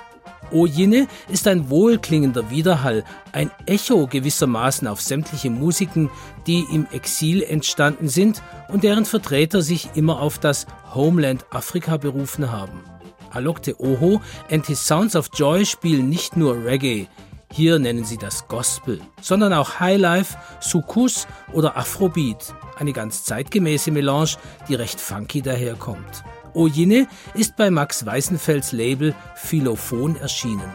Ojine 0.52 1.08
ist 1.30 1.48
ein 1.48 1.70
wohlklingender 1.70 2.50
Widerhall, 2.50 3.04
ein 3.32 3.52
Echo 3.66 4.08
gewissermaßen 4.08 4.88
auf 4.88 5.02
sämtliche 5.02 5.50
Musiken, 5.50 6.10
die 6.48 6.66
im 6.74 6.88
Exil 6.92 7.44
entstanden 7.44 8.10
sind 8.10 8.42
und 8.68 8.84
deren 8.84 9.06
Vertreter 9.06 9.62
sich 9.62 9.90
immer 9.96 10.20
auf 10.22 10.40
das 10.40 10.66
Homeland 10.94 11.46
Afrika 11.52 11.98
berufen 11.98 12.52
haben. 12.52 12.84
Alokte 13.32 13.80
Oho 13.80 14.22
and 14.50 14.66
his 14.66 14.86
Sounds 14.86 15.16
of 15.16 15.30
Joy 15.36 15.66
spielen 15.66 16.10
nicht 16.10 16.36
nur 16.36 16.66
Reggae, 16.66 17.08
hier 17.52 17.80
nennen 17.80 18.06
sie 18.06 18.18
das 18.18 18.48
Gospel, 18.48 19.02
sondern 19.22 19.54
auch 19.54 19.80
Highlife, 19.80 20.38
Sukus 20.60 21.28
oder 21.52 21.78
Afrobeat, 21.78 22.54
eine 22.78 22.94
ganz 22.94 23.24
zeitgemäße 23.24 23.92
Melange, 23.92 24.38
die 24.68 24.76
recht 24.76 25.02
funky 25.02 25.42
daherkommt. 25.42 26.24
Ojine 26.54 27.08
ist 27.34 27.56
bei 27.56 27.70
Max 27.70 28.06
Weißenfelds 28.06 28.72
Label 28.72 29.14
Philophon 29.36 30.16
erschienen. 30.18 30.70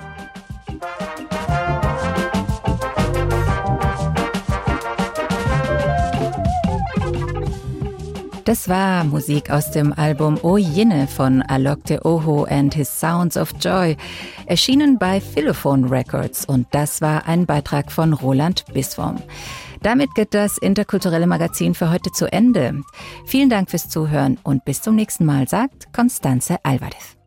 Das 8.45 8.69
war 8.69 9.05
Musik 9.05 9.51
aus 9.51 9.71
dem 9.71 9.95
Album 9.95 10.39
O 10.43 10.59
Yinne 10.59 11.07
von 11.07 11.41
Alok 11.41 11.83
de 11.85 12.01
Oho 12.05 12.45
and 12.45 12.75
His 12.75 13.01
Sounds 13.01 13.39
of 13.39 13.55
Joy, 13.59 13.97
erschienen 14.45 14.99
bei 14.99 15.19
Philophone 15.19 15.91
Records 15.91 16.45
und 16.45 16.67
das 16.71 17.01
war 17.01 17.27
ein 17.27 17.47
Beitrag 17.47 17.91
von 17.91 18.13
Roland 18.13 18.67
Biswom. 18.75 19.17
Damit 19.85 20.15
geht 20.15 20.33
das 20.33 20.57
interkulturelle 20.57 21.27
Magazin 21.27 21.75
für 21.75 21.91
heute 21.91 22.11
zu 22.11 22.33
Ende. 22.33 22.81
Vielen 23.27 23.51
Dank 23.51 23.71
fürs 23.71 23.91
Zuhören 23.91 24.39
und 24.43 24.65
bis 24.65 24.81
zum 24.81 24.95
nächsten 24.95 25.27
Mal, 25.27 25.47
sagt 25.47 25.93
Constanze 25.93 26.57
Alvarez. 26.63 27.19